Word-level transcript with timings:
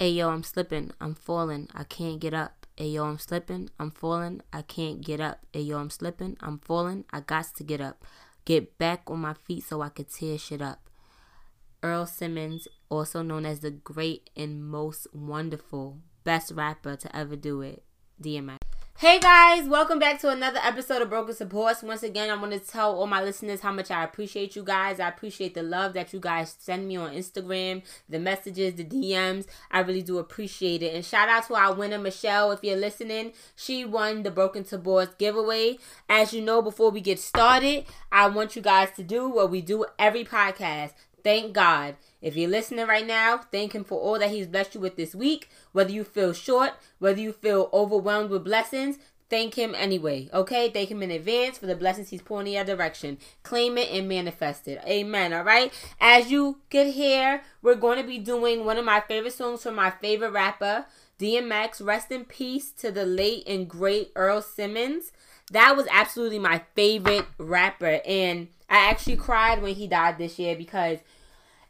Ayo, 0.00 0.30
I'm 0.32 0.44
slipping, 0.44 0.92
I'm 1.00 1.16
falling, 1.16 1.68
I 1.74 1.82
can't 1.82 2.20
get 2.20 2.32
up. 2.32 2.66
Ayo, 2.76 3.04
I'm 3.04 3.18
slipping, 3.18 3.68
I'm 3.80 3.90
falling, 3.90 4.42
I 4.52 4.62
can't 4.62 5.00
get 5.00 5.20
up. 5.20 5.40
Ayo, 5.52 5.76
I'm 5.76 5.90
slipping, 5.90 6.36
I'm 6.40 6.60
falling, 6.60 7.04
I 7.12 7.18
got 7.18 7.46
to 7.56 7.64
get 7.64 7.80
up. 7.80 8.04
Get 8.44 8.78
back 8.78 9.02
on 9.08 9.18
my 9.18 9.34
feet 9.34 9.64
so 9.64 9.82
I 9.82 9.88
could 9.88 10.08
tear 10.08 10.38
shit 10.38 10.62
up. 10.62 10.88
Earl 11.82 12.06
Simmons, 12.06 12.68
also 12.88 13.22
known 13.22 13.44
as 13.44 13.58
the 13.58 13.72
great 13.72 14.30
and 14.36 14.64
most 14.64 15.08
wonderful, 15.12 15.98
best 16.22 16.52
rapper 16.52 16.94
to 16.94 17.16
ever 17.16 17.34
do 17.34 17.60
it, 17.62 17.82
DMX. 18.22 18.57
Hey 19.00 19.20
guys, 19.20 19.68
welcome 19.68 20.00
back 20.00 20.20
to 20.22 20.28
another 20.28 20.58
episode 20.60 21.02
of 21.02 21.08
Broken 21.08 21.32
Supports. 21.32 21.84
Once 21.84 22.02
again, 22.02 22.30
I 22.30 22.34
want 22.34 22.50
to 22.52 22.58
tell 22.58 22.96
all 22.96 23.06
my 23.06 23.22
listeners 23.22 23.60
how 23.60 23.70
much 23.70 23.92
I 23.92 24.02
appreciate 24.02 24.56
you 24.56 24.64
guys. 24.64 24.98
I 24.98 25.06
appreciate 25.06 25.54
the 25.54 25.62
love 25.62 25.92
that 25.92 26.12
you 26.12 26.18
guys 26.18 26.56
send 26.58 26.88
me 26.88 26.96
on 26.96 27.12
Instagram, 27.12 27.84
the 28.08 28.18
messages, 28.18 28.74
the 28.74 28.84
DMs. 28.84 29.46
I 29.70 29.82
really 29.82 30.02
do 30.02 30.18
appreciate 30.18 30.82
it. 30.82 30.96
And 30.96 31.04
shout 31.04 31.28
out 31.28 31.46
to 31.46 31.54
our 31.54 31.76
winner, 31.76 31.96
Michelle, 31.98 32.50
if 32.50 32.64
you're 32.64 32.76
listening. 32.76 33.34
She 33.54 33.84
won 33.84 34.24
the 34.24 34.32
Broken 34.32 34.64
Supports 34.64 35.14
giveaway. 35.16 35.78
As 36.08 36.34
you 36.34 36.42
know, 36.42 36.60
before 36.60 36.90
we 36.90 37.00
get 37.00 37.20
started, 37.20 37.84
I 38.10 38.26
want 38.26 38.56
you 38.56 38.62
guys 38.62 38.90
to 38.96 39.04
do 39.04 39.28
what 39.28 39.48
we 39.48 39.60
do 39.60 39.86
every 39.96 40.24
podcast. 40.24 40.94
Thank 41.28 41.52
God. 41.52 41.96
If 42.22 42.38
you're 42.38 42.48
listening 42.48 42.86
right 42.86 43.06
now, 43.06 43.36
thank 43.52 43.74
Him 43.74 43.84
for 43.84 44.00
all 44.00 44.18
that 44.18 44.30
He's 44.30 44.46
blessed 44.46 44.76
you 44.76 44.80
with 44.80 44.96
this 44.96 45.14
week. 45.14 45.50
Whether 45.72 45.90
you 45.90 46.02
feel 46.02 46.32
short, 46.32 46.72
whether 47.00 47.20
you 47.20 47.34
feel 47.34 47.68
overwhelmed 47.70 48.30
with 48.30 48.44
blessings, 48.44 48.96
thank 49.28 49.52
Him 49.52 49.74
anyway. 49.74 50.30
Okay? 50.32 50.70
Thank 50.70 50.90
Him 50.90 51.02
in 51.02 51.10
advance 51.10 51.58
for 51.58 51.66
the 51.66 51.76
blessings 51.76 52.08
He's 52.08 52.22
pouring 52.22 52.46
in 52.46 52.54
your 52.54 52.64
direction. 52.64 53.18
Claim 53.42 53.76
it 53.76 53.90
and 53.90 54.08
manifest 54.08 54.68
it. 54.68 54.80
Amen. 54.86 55.34
All 55.34 55.44
right? 55.44 55.70
As 56.00 56.30
you 56.30 56.60
get 56.70 56.94
here, 56.94 57.42
we're 57.60 57.74
going 57.74 57.98
to 57.98 58.08
be 58.08 58.18
doing 58.18 58.64
one 58.64 58.78
of 58.78 58.86
my 58.86 59.00
favorite 59.00 59.34
songs 59.34 59.62
from 59.62 59.74
my 59.74 59.90
favorite 59.90 60.32
rapper, 60.32 60.86
DMX. 61.20 61.84
Rest 61.84 62.10
in 62.10 62.24
peace 62.24 62.70
to 62.70 62.90
the 62.90 63.04
late 63.04 63.46
and 63.46 63.68
great 63.68 64.12
Earl 64.16 64.40
Simmons. 64.40 65.12
That 65.52 65.76
was 65.76 65.86
absolutely 65.90 66.38
my 66.38 66.62
favorite 66.74 67.26
rapper. 67.36 68.00
And 68.06 68.48
I 68.70 68.88
actually 68.88 69.16
cried 69.16 69.60
when 69.60 69.74
he 69.74 69.86
died 69.86 70.16
this 70.16 70.38
year 70.38 70.56
because 70.56 71.00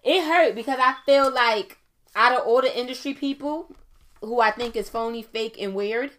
it 0.08 0.24
hurt 0.24 0.54
because 0.54 0.78
I 0.80 0.94
feel 1.04 1.30
like 1.30 1.78
out 2.16 2.32
of 2.32 2.46
all 2.46 2.62
the 2.62 2.76
industry 2.76 3.12
people 3.12 3.70
who 4.22 4.40
I 4.40 4.50
think 4.50 4.74
is 4.74 4.88
phony, 4.88 5.22
fake, 5.22 5.56
and 5.60 5.74
weird, 5.74 6.12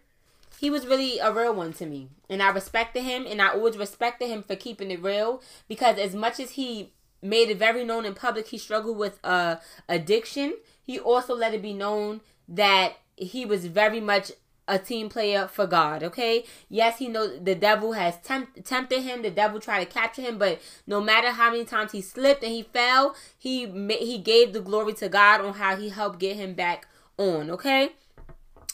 he 0.60 0.70
was 0.70 0.86
really 0.86 1.18
a 1.18 1.32
real 1.32 1.52
one 1.52 1.72
to 1.74 1.86
me. 1.86 2.08
And 2.28 2.40
I 2.40 2.50
respected 2.50 3.02
him 3.02 3.26
and 3.26 3.42
I 3.42 3.48
always 3.48 3.76
respected 3.76 4.28
him 4.28 4.44
for 4.44 4.54
keeping 4.54 4.92
it 4.92 5.02
real 5.02 5.42
because 5.66 5.98
as 5.98 6.14
much 6.14 6.38
as 6.38 6.52
he 6.52 6.92
made 7.20 7.50
it 7.50 7.58
very 7.58 7.84
known 7.84 8.06
in 8.06 8.14
public 8.14 8.46
he 8.48 8.58
struggled 8.58 8.96
with 8.96 9.18
uh 9.24 9.56
addiction, 9.88 10.54
he 10.86 10.98
also 10.98 11.34
let 11.34 11.52
it 11.52 11.60
be 11.60 11.72
known 11.72 12.20
that 12.48 12.92
he 13.16 13.44
was 13.44 13.66
very 13.66 14.00
much 14.00 14.30
a 14.70 14.78
team 14.78 15.08
player 15.08 15.48
for 15.48 15.66
God, 15.66 16.02
okay? 16.02 16.44
Yes, 16.68 16.98
he 16.98 17.08
knows 17.08 17.40
the 17.42 17.54
devil 17.54 17.92
has 17.92 18.16
tempt, 18.22 18.64
tempted 18.64 19.02
him, 19.02 19.22
the 19.22 19.30
devil 19.30 19.60
tried 19.60 19.84
to 19.84 19.90
capture 19.92 20.22
him, 20.22 20.38
but 20.38 20.62
no 20.86 21.00
matter 21.00 21.30
how 21.32 21.50
many 21.50 21.64
times 21.64 21.92
he 21.92 22.00
slipped 22.00 22.42
and 22.42 22.52
he 22.52 22.62
fell, 22.62 23.16
he 23.36 23.66
he 23.98 24.18
gave 24.18 24.52
the 24.52 24.60
glory 24.60 24.94
to 24.94 25.08
God 25.08 25.40
on 25.40 25.54
how 25.54 25.76
he 25.76 25.88
helped 25.88 26.20
get 26.20 26.36
him 26.36 26.54
back 26.54 26.86
on, 27.18 27.50
okay? 27.50 27.90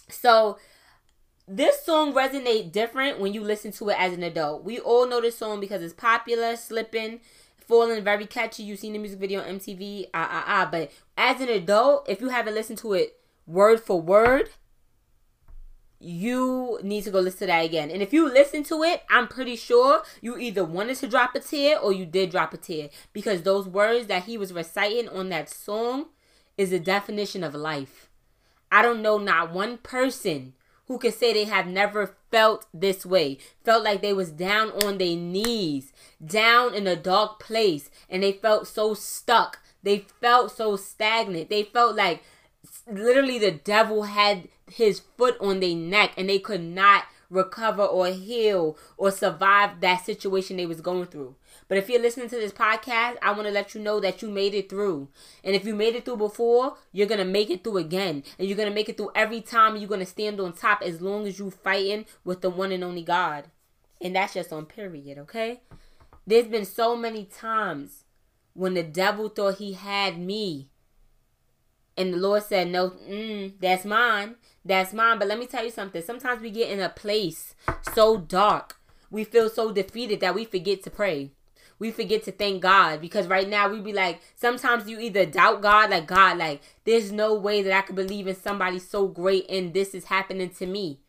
So 0.08 0.58
this 1.48 1.84
song 1.84 2.12
resonate 2.12 2.72
different 2.72 3.18
when 3.18 3.32
you 3.32 3.42
listen 3.42 3.72
to 3.72 3.88
it 3.88 3.96
as 3.98 4.12
an 4.12 4.22
adult. 4.22 4.64
We 4.64 4.78
all 4.78 5.08
know 5.08 5.20
this 5.20 5.38
song 5.38 5.60
because 5.60 5.82
it's 5.82 5.94
popular, 5.94 6.56
slipping, 6.56 7.20
falling, 7.58 8.04
very 8.04 8.26
catchy. 8.26 8.64
You've 8.64 8.80
seen 8.80 8.92
the 8.92 8.98
music 8.98 9.18
video 9.18 9.40
on 9.40 9.58
MTV, 9.58 10.10
ah 10.12 10.28
ah 10.30 10.44
ah. 10.46 10.68
But 10.70 10.90
as 11.16 11.40
an 11.40 11.48
adult, 11.48 12.08
if 12.08 12.20
you 12.20 12.28
haven't 12.28 12.54
listened 12.54 12.78
to 12.78 12.92
it 12.92 13.18
word 13.46 13.80
for 13.80 14.00
word, 14.00 14.50
you 15.98 16.78
need 16.82 17.04
to 17.04 17.10
go 17.10 17.20
listen 17.20 17.40
to 17.40 17.46
that 17.46 17.64
again. 17.64 17.90
And 17.90 18.02
if 18.02 18.12
you 18.12 18.28
listen 18.28 18.62
to 18.64 18.82
it, 18.82 19.02
I'm 19.08 19.28
pretty 19.28 19.56
sure 19.56 20.02
you 20.20 20.36
either 20.36 20.64
wanted 20.64 20.96
to 20.98 21.08
drop 21.08 21.34
a 21.34 21.40
tear 21.40 21.78
or 21.78 21.92
you 21.92 22.04
did 22.04 22.30
drop 22.30 22.52
a 22.52 22.56
tear 22.56 22.90
because 23.12 23.42
those 23.42 23.66
words 23.66 24.06
that 24.08 24.24
he 24.24 24.36
was 24.36 24.52
reciting 24.52 25.08
on 25.08 25.30
that 25.30 25.48
song 25.48 26.06
is 26.58 26.70
the 26.70 26.78
definition 26.78 27.42
of 27.42 27.54
life. 27.54 28.08
I 28.70 28.82
don't 28.82 29.02
know 29.02 29.18
not 29.18 29.52
one 29.52 29.78
person 29.78 30.54
who 30.86 30.98
can 30.98 31.12
say 31.12 31.32
they 31.32 31.44
have 31.44 31.66
never 31.66 32.14
felt 32.30 32.66
this 32.72 33.04
way, 33.04 33.38
felt 33.64 33.82
like 33.82 34.02
they 34.02 34.12
was 34.12 34.30
down 34.30 34.70
on 34.84 34.98
their 34.98 35.16
knees, 35.16 35.92
down 36.24 36.74
in 36.74 36.86
a 36.86 36.96
dark 36.96 37.40
place 37.40 37.90
and 38.08 38.22
they 38.22 38.32
felt 38.32 38.68
so 38.68 38.94
stuck. 38.94 39.60
They 39.82 40.04
felt 40.20 40.52
so 40.52 40.76
stagnant. 40.76 41.48
They 41.48 41.62
felt 41.62 41.96
like 41.96 42.22
literally 42.90 43.38
the 43.38 43.52
devil 43.52 44.04
had 44.04 44.48
his 44.70 45.00
foot 45.16 45.36
on 45.40 45.60
their 45.60 45.76
neck 45.76 46.12
and 46.16 46.28
they 46.28 46.38
could 46.38 46.62
not 46.62 47.04
recover 47.30 47.82
or 47.82 48.08
heal 48.08 48.76
or 48.96 49.10
survive 49.10 49.80
that 49.80 50.04
situation 50.04 50.56
they 50.56 50.66
was 50.66 50.80
going 50.80 51.06
through. 51.06 51.34
But 51.68 51.78
if 51.78 51.88
you're 51.88 52.00
listening 52.00 52.28
to 52.28 52.36
this 52.36 52.52
podcast, 52.52 53.16
I 53.22 53.32
want 53.32 53.44
to 53.44 53.50
let 53.50 53.74
you 53.74 53.80
know 53.80 53.98
that 54.00 54.22
you 54.22 54.28
made 54.28 54.54
it 54.54 54.68
through. 54.68 55.08
And 55.42 55.56
if 55.56 55.64
you 55.64 55.74
made 55.74 55.96
it 55.96 56.04
through 56.04 56.18
before, 56.18 56.76
you're 56.92 57.08
going 57.08 57.18
to 57.18 57.24
make 57.24 57.50
it 57.50 57.64
through 57.64 57.78
again. 57.78 58.22
And 58.38 58.46
you're 58.46 58.56
going 58.56 58.68
to 58.68 58.74
make 58.74 58.88
it 58.88 58.96
through 58.96 59.10
every 59.14 59.40
time. 59.40 59.76
You're 59.76 59.88
going 59.88 60.00
to 60.00 60.06
stand 60.06 60.38
on 60.40 60.52
top 60.52 60.82
as 60.82 61.00
long 61.00 61.26
as 61.26 61.38
you're 61.38 61.50
fighting 61.50 62.06
with 62.24 62.40
the 62.40 62.50
one 62.50 62.70
and 62.70 62.84
only 62.84 63.02
God. 63.02 63.46
And 64.00 64.14
that's 64.14 64.34
just 64.34 64.52
on 64.52 64.66
period, 64.66 65.18
okay? 65.18 65.60
There's 66.26 66.46
been 66.46 66.64
so 66.64 66.96
many 66.96 67.24
times 67.24 68.04
when 68.54 68.74
the 68.74 68.82
devil 68.82 69.28
thought 69.28 69.58
he 69.58 69.72
had 69.72 70.18
me 70.18 70.68
and 71.96 72.12
the 72.12 72.18
Lord 72.18 72.42
said, 72.42 72.68
No, 72.68 72.90
mm, 72.90 73.52
that's 73.60 73.84
mine. 73.84 74.36
That's 74.64 74.92
mine. 74.92 75.18
But 75.18 75.28
let 75.28 75.38
me 75.38 75.46
tell 75.46 75.64
you 75.64 75.70
something. 75.70 76.02
Sometimes 76.02 76.42
we 76.42 76.50
get 76.50 76.70
in 76.70 76.80
a 76.80 76.88
place 76.88 77.54
so 77.94 78.18
dark, 78.18 78.76
we 79.10 79.24
feel 79.24 79.48
so 79.48 79.72
defeated 79.72 80.20
that 80.20 80.34
we 80.34 80.44
forget 80.44 80.82
to 80.84 80.90
pray. 80.90 81.30
We 81.78 81.90
forget 81.90 82.24
to 82.24 82.32
thank 82.32 82.62
God 82.62 83.02
because 83.02 83.26
right 83.26 83.48
now 83.48 83.68
we 83.68 83.80
be 83.80 83.92
like, 83.92 84.20
sometimes 84.34 84.88
you 84.88 84.98
either 84.98 85.26
doubt 85.26 85.60
God, 85.60 85.90
like, 85.90 86.06
God, 86.06 86.38
like, 86.38 86.62
there's 86.84 87.12
no 87.12 87.34
way 87.34 87.62
that 87.62 87.72
I 87.72 87.82
could 87.82 87.96
believe 87.96 88.26
in 88.26 88.34
somebody 88.34 88.78
so 88.78 89.06
great 89.06 89.44
and 89.50 89.74
this 89.74 89.94
is 89.94 90.06
happening 90.06 90.48
to 90.50 90.66
me. 90.66 91.00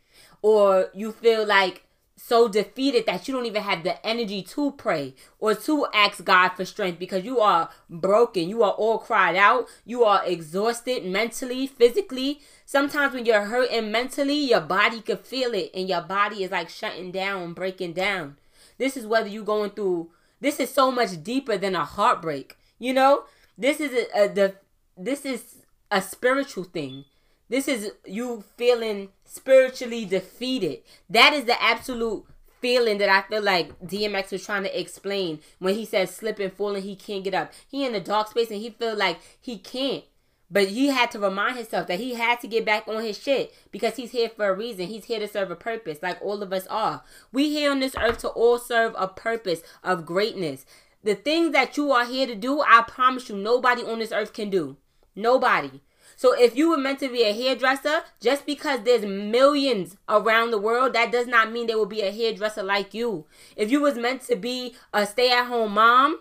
Or 0.42 0.90
you 0.94 1.14
feel 1.14 1.46
like, 1.46 1.87
so 2.18 2.48
defeated 2.48 3.06
that 3.06 3.28
you 3.28 3.34
don't 3.34 3.46
even 3.46 3.62
have 3.62 3.84
the 3.84 4.06
energy 4.06 4.42
to 4.42 4.72
pray 4.72 5.14
or 5.40 5.54
to 5.54 5.86
ask 5.94 6.24
God 6.24 6.50
for 6.50 6.66
strength 6.66 7.00
because 7.00 7.24
you 7.24 7.40
are 7.40 7.70
broken. 7.90 8.50
You 8.50 8.64
are 8.64 8.72
all 8.72 8.98
cried 8.98 9.36
out. 9.36 9.68
You 9.86 10.04
are 10.04 10.26
exhausted 10.26 11.06
mentally, 11.06 11.68
physically. 11.68 12.42
Sometimes 12.66 13.14
when 13.14 13.26
you're 13.26 13.46
hurting 13.46 13.92
mentally, 13.92 14.50
your 14.50 14.62
body 14.62 15.00
could 15.02 15.22
feel 15.22 15.54
it 15.54 15.70
and 15.74 15.88
your 15.88 16.02
body 16.02 16.44
is 16.44 16.52
like 16.52 16.70
shutting 16.70 17.12
down, 17.12 17.54
breaking 17.54 17.94
down. 17.94 18.38
This 18.80 18.98
is 18.98 19.06
whether 19.06 19.28
you're 19.28 19.46
going 19.46 19.70
through 19.72 20.10
this 20.40 20.60
is 20.60 20.72
so 20.72 20.92
much 20.92 21.24
deeper 21.24 21.58
than 21.58 21.76
a 21.76 21.86
heartbreak. 21.86 22.58
You 22.80 22.94
know? 22.94 23.24
This 23.58 23.80
is 23.80 23.92
a, 23.92 24.24
a 24.24 24.28
the 24.28 24.56
this 24.98 25.26
is 25.26 25.66
a 25.92 26.02
spiritual 26.02 26.64
thing. 26.64 27.06
This 27.50 27.68
is 27.68 27.92
you 28.06 28.44
feeling 28.58 29.10
spiritually 29.24 30.06
defeated. 30.06 30.80
That 31.10 31.34
is 31.34 31.46
the 31.46 31.62
absolute 31.62 32.26
feeling 32.60 32.98
that 32.98 33.10
I 33.10 33.22
feel 33.22 33.42
like 33.42 33.80
DMX 33.80 34.32
was 34.32 34.46
trying 34.46 34.64
to 34.64 34.80
explain 34.80 35.40
when 35.60 35.76
he 35.76 35.86
says 35.86 36.14
slip 36.14 36.40
and 36.40 36.52
fall 36.52 36.76
and 36.76 36.84
he 36.84 36.96
can't 36.96 37.24
get 37.24 37.34
up. 37.34 37.54
He 37.68 37.86
in 37.86 37.96
a 37.96 38.00
dark 38.00 38.30
space 38.30 38.52
and 38.52 38.62
he 38.62 38.72
feel 38.72 38.96
like 38.96 39.20
he 39.40 39.58
can't. 39.58 40.04
But 40.50 40.70
he 40.70 40.88
had 40.88 41.12
to 41.12 41.20
remind 41.20 41.58
himself 41.58 41.88
that 41.88 42.00
he 42.00 42.14
had 42.14 42.40
to 42.40 42.48
get 42.48 42.66
back 42.66 42.88
on 42.88 43.04
his 43.04 43.18
shit 43.18 43.54
because 43.72 43.98
he's 43.98 44.12
here 44.12 44.30
for 44.30 44.48
a 44.50 44.56
reason. 44.56 44.88
He's 44.88 45.06
here 45.06 45.20
to 45.20 45.28
serve 45.28 45.52
a 45.52 45.56
purpose, 45.58 46.00
like 46.02 46.22
all 46.22 46.42
of 46.42 46.54
us 46.54 46.66
are. 46.68 47.04
We 47.34 47.50
here 47.50 47.70
on 47.72 47.82
this 47.82 47.96
earth 48.00 48.20
to 48.20 48.30
all 48.30 48.58
serve 48.58 48.96
a 48.98 49.10
purpose 49.10 49.62
of 49.84 50.06
greatness. 50.06 50.66
The 51.04 51.16
things 51.16 51.52
that 51.52 51.76
you 51.76 51.92
are 51.92 52.06
here 52.06 52.28
to 52.28 52.36
do, 52.36 52.62
I 52.62 52.84
promise 52.88 53.28
you, 53.30 53.36
nobody 53.36 53.84
on 53.84 54.00
this 54.00 54.14
earth 54.14 54.34
can 54.34 54.50
do. 54.50 54.78
Nobody. 55.16 55.82
So 56.18 56.34
if 56.34 56.58
you 56.58 56.72
were 56.72 56.78
meant 56.78 57.00
to 57.00 57.10
be 57.10 57.22
a 57.22 57.32
hairdresser, 57.32 58.02
just 58.20 58.46
because 58.48 58.82
there's 58.82 59.06
millions 59.06 59.98
around 60.10 60.50
the 60.50 60.58
world, 60.58 60.94
that 60.94 61.12
does 61.12 61.28
not 61.28 61.52
mean 61.52 61.68
there 61.68 61.78
will 61.78 61.86
be 61.86 62.02
a 62.02 62.12
hairdresser 62.12 62.64
like 62.64 62.96
you. 62.96 63.26
If 63.56 63.72
you 63.72 63.80
was 63.80 64.00
meant 64.00 64.24
to 64.24 64.36
be 64.36 64.76
a 64.92 65.06
stay-at-home 65.06 65.74
mom, 65.74 66.20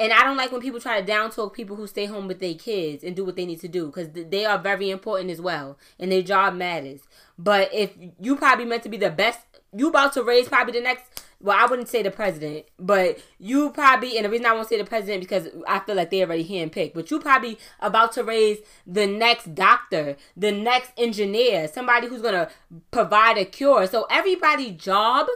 and 0.00 0.12
I 0.12 0.24
don't 0.24 0.36
like 0.36 0.50
when 0.50 0.60
people 0.60 0.80
try 0.80 1.00
to 1.00 1.06
down 1.06 1.30
talk 1.30 1.54
people 1.54 1.76
who 1.76 1.86
stay 1.86 2.06
home 2.06 2.26
with 2.26 2.40
their 2.40 2.54
kids 2.54 3.04
and 3.04 3.14
do 3.14 3.24
what 3.24 3.36
they 3.36 3.46
need 3.46 3.60
to 3.60 3.68
do 3.68 3.86
because 3.86 4.08
they 4.10 4.44
are 4.44 4.58
very 4.58 4.90
important 4.90 5.30
as 5.30 5.40
well 5.40 5.78
and 5.98 6.12
their 6.12 6.22
job 6.22 6.54
matters. 6.54 7.00
But 7.38 7.72
if 7.72 7.92
you 8.20 8.36
probably 8.36 8.66
meant 8.66 8.82
to 8.82 8.88
be 8.88 8.98
the 8.98 9.10
best, 9.10 9.38
you 9.74 9.88
about 9.88 10.12
to 10.14 10.22
raise 10.22 10.48
probably 10.48 10.72
the 10.72 10.80
next 10.82 11.24
well, 11.40 11.56
I 11.58 11.66
wouldn't 11.68 11.88
say 11.88 12.02
the 12.02 12.10
president, 12.10 12.64
but 12.78 13.18
you 13.38 13.70
probably, 13.70 14.16
and 14.16 14.24
the 14.24 14.30
reason 14.30 14.46
I 14.46 14.52
won't 14.52 14.68
say 14.68 14.78
the 14.78 14.84
president 14.84 15.20
because 15.20 15.48
I 15.68 15.80
feel 15.80 15.94
like 15.94 16.10
they 16.10 16.22
already 16.22 16.48
handpicked, 16.48 16.94
but 16.94 17.10
you 17.10 17.20
probably 17.20 17.58
about 17.80 18.12
to 18.12 18.24
raise 18.24 18.58
the 18.86 19.06
next 19.06 19.54
doctor, 19.54 20.16
the 20.36 20.50
next 20.50 20.92
engineer, 20.96 21.68
somebody 21.68 22.08
who's 22.08 22.22
gonna 22.22 22.48
provide 22.90 23.36
a 23.36 23.44
cure. 23.44 23.86
So 23.86 24.06
everybody's 24.10 24.76
job 24.76 25.26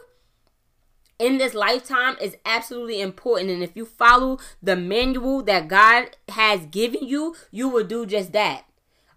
in 1.19 1.37
this 1.37 1.52
lifetime 1.52 2.17
is 2.20 2.37
absolutely 2.47 3.02
important, 3.02 3.50
and 3.50 3.62
if 3.62 3.76
you 3.76 3.85
follow 3.85 4.38
the 4.62 4.76
manual 4.76 5.43
that 5.43 5.69
God 5.69 6.17
has 6.31 6.64
given 6.67 7.06
you, 7.06 7.37
you 7.50 7.69
will 7.69 7.85
do 7.85 8.06
just 8.06 8.32
that. 8.32 8.64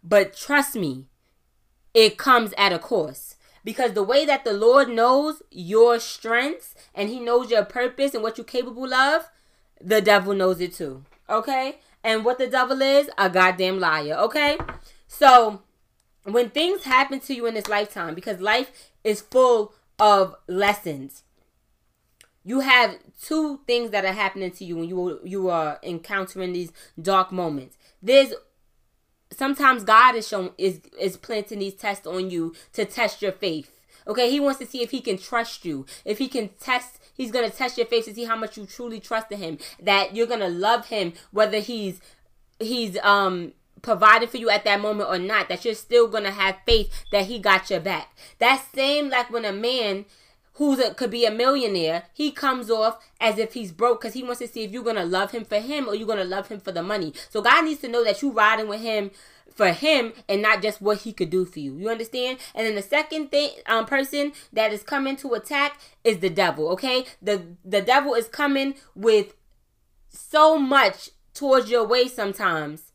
But 0.03 0.35
trust 0.35 0.75
me, 0.75 1.05
it 1.93 2.17
comes 2.17 2.53
at 2.57 2.73
a 2.73 2.79
cost. 2.79 3.32
Because 3.63 3.93
the 3.93 4.03
way 4.03 4.25
that 4.25 4.43
the 4.43 4.53
Lord 4.53 4.89
knows 4.89 5.41
your 5.49 5.99
strengths 5.99 6.75
and 6.93 7.09
He 7.09 7.19
knows 7.19 7.49
your 7.49 7.65
purpose 7.65 8.13
and 8.13 8.21
what 8.21 8.37
you're 8.37 8.45
capable 8.45 8.93
of, 8.93 9.29
the 9.79 10.01
devil 10.01 10.33
knows 10.33 10.59
it 10.59 10.73
too. 10.73 11.05
Okay? 11.29 11.79
And 12.03 12.25
what 12.25 12.37
the 12.37 12.47
devil 12.47 12.81
is? 12.81 13.09
A 13.17 13.29
goddamn 13.29 13.79
liar. 13.79 14.15
Okay? 14.15 14.57
So, 15.07 15.61
when 16.23 16.49
things 16.49 16.83
happen 16.83 17.19
to 17.21 17.33
you 17.33 17.45
in 17.45 17.53
this 17.53 17.69
lifetime, 17.69 18.15
because 18.15 18.39
life 18.39 18.91
is 19.03 19.21
full 19.21 19.73
of 19.99 20.35
lessons, 20.47 21.23
you 22.43 22.59
have 22.59 22.97
two 23.21 23.61
things 23.65 23.91
that 23.91 24.05
are 24.05 24.13
happening 24.13 24.51
to 24.51 24.65
you 24.65 24.75
when 24.77 24.89
you 24.89 25.19
you 25.23 25.49
are 25.49 25.79
encountering 25.81 26.53
these 26.53 26.71
dark 27.01 27.31
moments. 27.31 27.77
There's 28.01 28.33
sometimes 29.37 29.83
God 29.83 30.15
is 30.15 30.27
showing 30.27 30.51
is 30.57 30.81
is 30.99 31.17
planting 31.17 31.59
these 31.59 31.75
tests 31.75 32.07
on 32.07 32.29
you 32.29 32.53
to 32.73 32.85
test 32.85 33.21
your 33.21 33.31
faith. 33.31 33.69
Okay, 34.07 34.29
he 34.29 34.39
wants 34.39 34.59
to 34.59 34.65
see 34.65 34.81
if 34.81 34.91
he 34.91 35.01
can 35.01 35.17
trust 35.17 35.65
you. 35.65 35.85
If 36.03 36.17
he 36.17 36.27
can 36.27 36.49
test, 36.59 36.99
he's 37.13 37.31
gonna 37.31 37.49
test 37.49 37.77
your 37.77 37.87
faith 37.87 38.05
to 38.05 38.13
see 38.13 38.25
how 38.25 38.35
much 38.35 38.57
you 38.57 38.65
truly 38.65 38.99
trust 38.99 39.31
in 39.31 39.39
him. 39.39 39.57
That 39.81 40.15
you're 40.15 40.27
gonna 40.27 40.49
love 40.49 40.87
him, 40.87 41.13
whether 41.31 41.59
he's 41.59 42.01
he's 42.59 42.97
um 42.99 43.53
provided 43.81 44.29
for 44.29 44.37
you 44.37 44.49
at 44.49 44.63
that 44.65 44.81
moment 44.81 45.09
or 45.09 45.19
not. 45.19 45.49
That 45.49 45.63
you're 45.63 45.73
still 45.73 46.07
gonna 46.07 46.31
have 46.31 46.57
faith 46.65 46.91
that 47.11 47.25
he 47.25 47.39
got 47.39 47.69
your 47.69 47.79
back. 47.79 48.15
That 48.39 48.65
same 48.73 49.09
like 49.09 49.31
when 49.31 49.45
a 49.45 49.53
man 49.53 50.05
who's 50.53 50.79
a, 50.79 50.93
could 50.93 51.11
be 51.11 51.25
a 51.25 51.31
millionaire, 51.31 52.03
he 52.13 52.31
comes 52.31 52.69
off 52.69 52.97
as 53.19 53.37
if 53.37 53.53
he's 53.53 53.71
broke 53.71 54.01
because 54.01 54.13
he 54.13 54.23
wants 54.23 54.39
to 54.39 54.47
see 54.47 54.63
if 54.63 54.71
you're 54.71 54.83
gonna 54.83 55.05
love 55.05 55.31
him 55.31 55.45
for 55.45 55.59
him 55.59 55.87
or 55.87 55.95
you're 55.95 56.07
gonna 56.07 56.23
love 56.23 56.47
him 56.47 56.59
for 56.59 56.71
the 56.71 56.83
money. 56.83 57.13
So 57.29 57.41
God 57.41 57.65
needs 57.65 57.81
to 57.81 57.87
know 57.87 58.03
that 58.03 58.21
you're 58.21 58.31
riding 58.31 58.67
with 58.67 58.81
him 58.81 59.11
for 59.53 59.71
him 59.71 60.13
and 60.27 60.41
not 60.41 60.61
just 60.61 60.81
what 60.81 60.99
he 60.99 61.13
could 61.13 61.29
do 61.29 61.45
for 61.45 61.59
you. 61.59 61.75
You 61.77 61.89
understand? 61.89 62.39
And 62.55 62.65
then 62.67 62.75
the 62.75 62.81
second 62.81 63.31
thing 63.31 63.49
um 63.67 63.85
person 63.85 64.33
that 64.51 64.71
is 64.71 64.83
coming 64.83 65.15
to 65.17 65.33
attack 65.33 65.79
is 66.03 66.19
the 66.19 66.29
devil, 66.29 66.69
okay? 66.69 67.05
The 67.21 67.55
the 67.65 67.81
devil 67.81 68.13
is 68.13 68.27
coming 68.27 68.75
with 68.95 69.33
so 70.09 70.57
much 70.57 71.09
towards 71.33 71.69
your 71.69 71.85
way 71.85 72.07
sometimes 72.07 72.91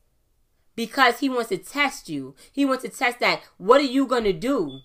because 0.77 1.19
he 1.19 1.29
wants 1.29 1.49
to 1.49 1.59
test 1.59 2.09
you. 2.09 2.37
He 2.53 2.65
wants 2.65 2.85
to 2.85 2.89
test 2.89 3.19
that 3.19 3.43
what 3.57 3.81
are 3.81 3.85
you 3.85 4.07
going 4.07 4.25
to 4.25 4.33
do 4.33 4.81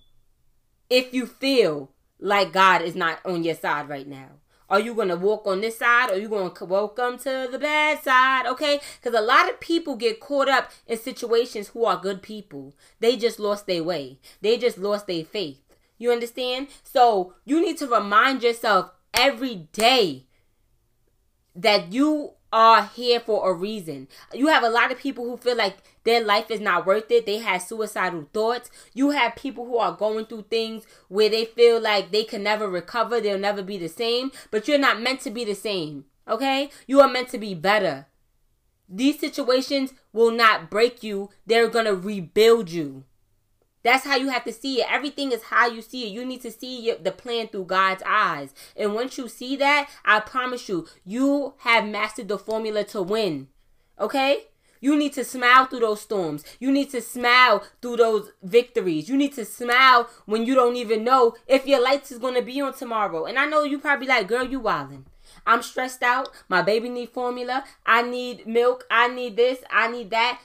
if 0.89 1.13
you 1.13 1.27
feel 1.27 1.91
like 2.23 2.53
God 2.53 2.81
is 2.81 2.95
not 2.95 3.19
on 3.25 3.43
your 3.43 3.55
side 3.55 3.89
right 3.89 4.07
now? 4.07 4.29
Are 4.69 4.79
you 4.79 4.95
going 4.95 5.09
to 5.09 5.17
walk 5.17 5.45
on 5.45 5.61
this 5.61 5.77
side 5.77 6.09
or 6.09 6.13
are 6.13 6.17
you 6.17 6.29
going 6.29 6.51
to 6.51 6.65
welcome 6.65 7.17
to 7.19 7.49
the 7.51 7.59
bad 7.59 8.01
side? 8.01 8.47
Okay? 8.47 8.79
Because 9.01 9.17
a 9.17 9.21
lot 9.21 9.49
of 9.49 9.59
people 9.59 9.95
get 9.97 10.21
caught 10.21 10.47
up 10.47 10.71
in 10.87 10.97
situations 10.97 11.67
who 11.67 11.85
are 11.85 11.99
good 11.99 12.23
people. 12.23 12.73
They 12.99 13.17
just 13.17 13.39
lost 13.39 13.67
their 13.67 13.83
way, 13.83 14.19
they 14.41 14.57
just 14.57 14.77
lost 14.77 15.05
their 15.05 15.25
faith. 15.25 15.59
You 15.97 16.11
understand? 16.11 16.69
So 16.83 17.35
you 17.45 17.61
need 17.61 17.77
to 17.79 17.87
remind 17.87 18.41
yourself 18.41 18.91
every 19.13 19.67
day 19.73 20.25
that 21.55 21.93
you 21.93 22.31
are 22.53 22.85
here 22.95 23.19
for 23.19 23.49
a 23.49 23.53
reason. 23.53 24.07
You 24.31 24.47
have 24.47 24.63
a 24.63 24.69
lot 24.69 24.91
of 24.91 24.99
people 24.99 25.25
who 25.25 25.37
feel 25.37 25.57
like 25.57 25.77
their 26.03 26.23
life 26.23 26.51
is 26.51 26.61
not 26.61 26.85
worth 26.85 27.09
it. 27.09 27.25
They 27.25 27.39
have 27.39 27.63
suicidal 27.63 28.29
thoughts. 28.31 28.69
You 28.93 29.09
have 29.09 29.35
people 29.35 29.65
who 29.65 29.77
are 29.79 29.97
going 29.97 30.27
through 30.27 30.45
things 30.51 30.85
where 31.07 31.29
they 31.29 31.45
feel 31.45 31.81
like 31.81 32.11
they 32.11 32.23
can 32.23 32.43
never 32.43 32.69
recover, 32.69 33.19
they'll 33.19 33.39
never 33.39 33.63
be 33.63 33.77
the 33.77 33.89
same, 33.89 34.31
but 34.51 34.67
you're 34.67 34.77
not 34.77 35.01
meant 35.01 35.21
to 35.21 35.31
be 35.31 35.43
the 35.43 35.55
same. 35.55 36.05
Okay? 36.27 36.69
You 36.85 37.01
are 37.01 37.09
meant 37.09 37.29
to 37.29 37.39
be 37.39 37.55
better. 37.55 38.05
These 38.87 39.19
situations 39.19 39.93
will 40.13 40.31
not 40.31 40.69
break 40.69 41.01
you, 41.01 41.31
they're 41.47 41.69
to 41.69 41.95
rebuild 41.95 42.69
you. 42.69 43.05
That's 43.83 44.05
how 44.05 44.15
you 44.15 44.29
have 44.29 44.45
to 44.45 44.53
see 44.53 44.81
it. 44.81 44.87
Everything 44.89 45.31
is 45.31 45.43
how 45.43 45.67
you 45.67 45.81
see 45.81 46.05
it. 46.05 46.13
You 46.13 46.25
need 46.25 46.41
to 46.41 46.51
see 46.51 46.93
the 47.01 47.11
plan 47.11 47.47
through 47.49 47.65
God's 47.65 48.03
eyes. 48.05 48.53
And 48.75 48.93
once 48.93 49.17
you 49.17 49.27
see 49.27 49.55
that, 49.57 49.89
I 50.05 50.21
promise 50.21 50.69
you, 50.69 50.87
you 51.05 51.53
have 51.59 51.85
mastered 51.85 52.29
the 52.29 52.37
formula 52.37 52.83
to 52.85 53.01
win. 53.01 53.49
Okay? 53.99 54.45
You 54.79 54.97
need 54.97 55.13
to 55.13 55.23
smile 55.23 55.65
through 55.65 55.79
those 55.79 56.01
storms. 56.01 56.43
You 56.59 56.69
need 56.69 56.89
to 56.91 57.01
smile 57.01 57.63
through 57.81 57.97
those 57.97 58.31
victories. 58.41 59.07
You 59.07 59.15
need 59.15 59.33
to 59.33 59.45
smile 59.45 60.09
when 60.25 60.45
you 60.45 60.55
don't 60.55 60.75
even 60.75 61.05
know 61.05 61.35
if 61.47 61.65
your 61.65 61.81
lights 61.81 62.11
is 62.11 62.19
going 62.19 62.35
to 62.35 62.41
be 62.41 62.59
on 62.59 62.73
tomorrow. 62.73 63.25
And 63.25 63.39
I 63.39 63.45
know 63.45 63.63
you 63.63 63.79
probably 63.79 64.07
like, 64.07 64.27
girl, 64.27 64.45
you 64.45 64.59
wildin'. 64.59 65.05
I'm 65.45 65.61
stressed 65.61 66.03
out. 66.03 66.29
My 66.49 66.61
baby 66.61 66.89
need 66.89 67.09
formula. 67.09 67.63
I 67.85 68.01
need 68.01 68.45
milk. 68.45 68.85
I 68.91 69.07
need 69.07 69.37
this. 69.37 69.59
I 69.69 69.89
need 69.89 70.09
that 70.09 70.41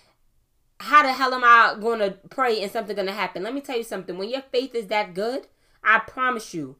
how 0.80 1.02
the 1.02 1.12
hell 1.12 1.34
am 1.34 1.44
I 1.44 1.76
going 1.80 1.98
to 2.00 2.12
pray 2.30 2.62
and 2.62 2.70
something 2.70 2.94
going 2.94 3.08
to 3.08 3.12
happen? 3.12 3.42
Let 3.42 3.54
me 3.54 3.60
tell 3.60 3.76
you 3.76 3.84
something. 3.84 4.16
When 4.16 4.30
your 4.30 4.42
faith 4.42 4.74
is 4.74 4.86
that 4.86 5.14
good, 5.14 5.46
I 5.82 5.98
promise 6.00 6.54
you, 6.54 6.76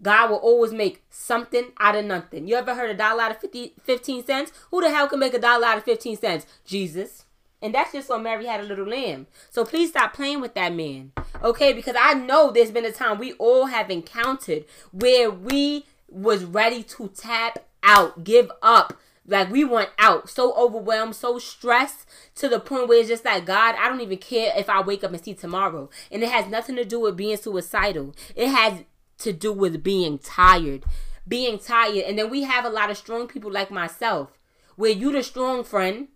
God 0.00 0.30
will 0.30 0.36
always 0.36 0.72
make 0.72 1.04
something 1.10 1.72
out 1.80 1.96
of 1.96 2.04
nothing. 2.04 2.46
You 2.46 2.54
ever 2.56 2.74
heard 2.74 2.90
a 2.90 2.94
dollar 2.94 3.22
out 3.22 3.30
of 3.32 3.38
50, 3.38 3.74
15 3.82 4.24
cents? 4.24 4.52
Who 4.70 4.80
the 4.80 4.90
hell 4.90 5.08
can 5.08 5.18
make 5.18 5.34
a 5.34 5.38
dollar 5.38 5.66
out 5.66 5.78
of 5.78 5.84
15 5.84 6.16
cents? 6.16 6.46
Jesus. 6.64 7.24
And 7.60 7.74
that's 7.74 7.92
just 7.92 8.08
when 8.08 8.22
Mary 8.22 8.46
had 8.46 8.60
a 8.60 8.64
little 8.64 8.86
lamb. 8.86 9.26
So 9.50 9.64
please 9.64 9.90
stop 9.90 10.14
playing 10.14 10.40
with 10.40 10.54
that 10.54 10.72
man. 10.72 11.12
Okay? 11.42 11.72
Because 11.72 11.96
I 11.98 12.14
know 12.14 12.52
there's 12.52 12.70
been 12.70 12.84
a 12.84 12.92
time 12.92 13.18
we 13.18 13.32
all 13.34 13.66
have 13.66 13.90
encountered 13.90 14.64
where 14.92 15.30
we 15.30 15.84
was 16.08 16.44
ready 16.44 16.84
to 16.84 17.08
tap 17.08 17.66
out, 17.82 18.22
give 18.22 18.50
up, 18.62 18.94
like 19.28 19.50
we 19.50 19.62
went 19.62 19.90
out 19.98 20.30
so 20.30 20.54
overwhelmed, 20.54 21.14
so 21.14 21.38
stressed 21.38 22.08
to 22.36 22.48
the 22.48 22.58
point 22.58 22.88
where 22.88 22.98
it's 22.98 23.08
just 23.08 23.24
like, 23.24 23.44
God, 23.44 23.74
I 23.78 23.88
don't 23.88 24.00
even 24.00 24.18
care 24.18 24.52
if 24.56 24.70
I 24.70 24.80
wake 24.80 25.04
up 25.04 25.12
and 25.12 25.22
see 25.22 25.34
tomorrow. 25.34 25.90
And 26.10 26.22
it 26.22 26.30
has 26.30 26.46
nothing 26.46 26.76
to 26.76 26.84
do 26.84 26.98
with 26.98 27.16
being 27.16 27.36
suicidal. 27.36 28.14
It 28.34 28.48
has 28.48 28.84
to 29.18 29.32
do 29.32 29.52
with 29.52 29.82
being 29.82 30.18
tired. 30.18 30.84
Being 31.26 31.58
tired. 31.58 32.04
And 32.04 32.18
then 32.18 32.30
we 32.30 32.44
have 32.44 32.64
a 32.64 32.70
lot 32.70 32.90
of 32.90 32.96
strong 32.96 33.28
people 33.28 33.52
like 33.52 33.70
myself, 33.70 34.38
where 34.76 34.90
you 34.90 35.12
the 35.12 35.22
strong 35.22 35.62
friend, 35.62 36.08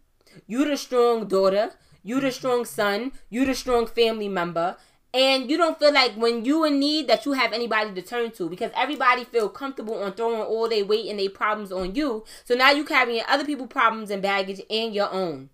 you 0.47 0.65
the 0.65 0.77
strong 0.79 1.29
daughter, 1.29 1.73
you 2.03 2.19
the 2.19 2.29
mm-hmm. 2.29 2.35
strong 2.35 2.65
son, 2.65 3.13
you 3.29 3.45
the 3.45 3.55
strong 3.55 3.87
family 3.87 4.29
member, 4.29 4.77
and 5.15 5.51
you 5.51 5.59
don't 5.59 5.79
feel 5.79 5.93
like 5.93 6.15
when 6.15 6.45
you 6.45 6.65
in 6.65 6.79
need 6.79 7.07
that 7.09 7.27
you 7.27 7.33
have 7.33 7.53
anybody 7.53 7.93
to 7.93 8.03
turn 8.03 8.31
to 8.33 8.49
because 8.49 8.71
everybody 8.75 9.25
feel 9.25 9.49
comfortable 9.49 10.03
on 10.03 10.15
throwing 10.15 10.41
all 10.41 10.69
their 10.69 10.87
weight 10.87 11.09
and 11.09 11.19
their 11.19 11.29
problems 11.29 11.71
on 11.71 11.95
you. 11.95 12.25
So 12.45 12.55
now 12.55 12.71
you 12.71 12.85
carrying 12.85 13.23
other 13.29 13.45
people's 13.45 13.69
problems 13.69 14.11
and 14.11 14.23
baggage 14.23 14.63
and 14.71 14.95
your 14.95 15.13
own. 15.13 15.51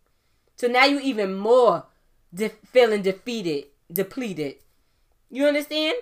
So 0.55 0.69
now 0.69 0.85
you 0.85 1.01
even 1.01 1.35
more 1.35 1.87
de- 2.33 2.51
feeling 2.73 3.03
defeated, 3.03 3.67
depleted. 3.93 4.57
You 5.29 5.47
understand? 5.47 5.97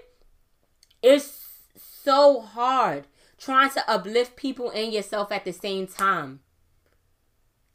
It's 1.03 1.47
so 1.77 2.41
hard 2.41 3.07
trying 3.39 3.71
to 3.71 3.91
uplift 3.91 4.37
people 4.37 4.71
and 4.71 4.93
yourself 4.93 5.33
at 5.33 5.45
the 5.45 5.53
same 5.53 5.87
time. 5.87 6.41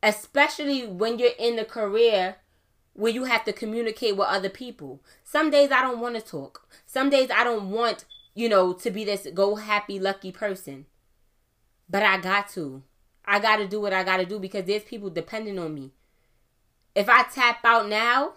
Especially 0.03 0.85
when 0.85 1.17
you're 1.17 1.31
in 1.39 1.55
the 1.55 1.65
career 1.65 2.37
where 2.93 3.11
you 3.11 3.23
have 3.25 3.43
to 3.45 3.53
communicate 3.53 4.17
with 4.17 4.27
other 4.27 4.49
people. 4.49 5.01
Some 5.23 5.49
days 5.49 5.71
I 5.71 5.81
don't 5.81 5.99
want 5.99 6.15
to 6.15 6.21
talk. 6.21 6.67
Some 6.85 7.09
days 7.09 7.29
I 7.31 7.43
don't 7.43 7.69
want, 7.69 8.05
you 8.33 8.49
know, 8.49 8.73
to 8.73 8.91
be 8.91 9.05
this 9.05 9.27
go 9.33 9.55
happy, 9.55 9.99
lucky 9.99 10.31
person. 10.31 10.85
But 11.89 12.03
I 12.03 12.17
got 12.17 12.49
to. 12.49 12.83
I 13.25 13.39
got 13.39 13.57
to 13.57 13.67
do 13.67 13.79
what 13.79 13.93
I 13.93 14.03
got 14.03 14.17
to 14.17 14.25
do 14.25 14.39
because 14.39 14.65
there's 14.65 14.83
people 14.83 15.09
depending 15.09 15.59
on 15.59 15.73
me. 15.73 15.91
If 16.95 17.07
I 17.07 17.23
tap 17.23 17.59
out 17.63 17.87
now 17.87 18.33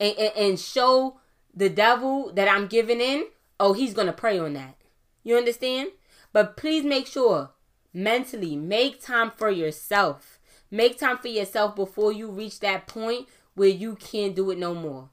and, 0.00 0.16
and, 0.18 0.32
and 0.36 0.60
show 0.60 1.20
the 1.54 1.68
devil 1.68 2.32
that 2.34 2.48
I'm 2.48 2.66
giving 2.66 3.00
in, 3.00 3.26
oh, 3.60 3.72
he's 3.72 3.94
going 3.94 4.08
to 4.08 4.12
prey 4.12 4.38
on 4.38 4.54
that. 4.54 4.76
You 5.22 5.36
understand? 5.36 5.90
But 6.32 6.56
please 6.56 6.84
make 6.84 7.06
sure 7.06 7.50
mentally 7.92 8.56
make 8.56 9.02
time 9.02 9.30
for 9.30 9.50
yourself. 9.50 10.38
Make 10.70 10.98
time 10.98 11.18
for 11.18 11.28
yourself 11.28 11.76
before 11.76 12.12
you 12.12 12.30
reach 12.30 12.60
that 12.60 12.86
point 12.86 13.28
where 13.56 13.68
you 13.68 13.96
can't 13.96 14.36
do 14.36 14.50
it 14.50 14.58
no 14.58 14.74
more. 14.74 15.10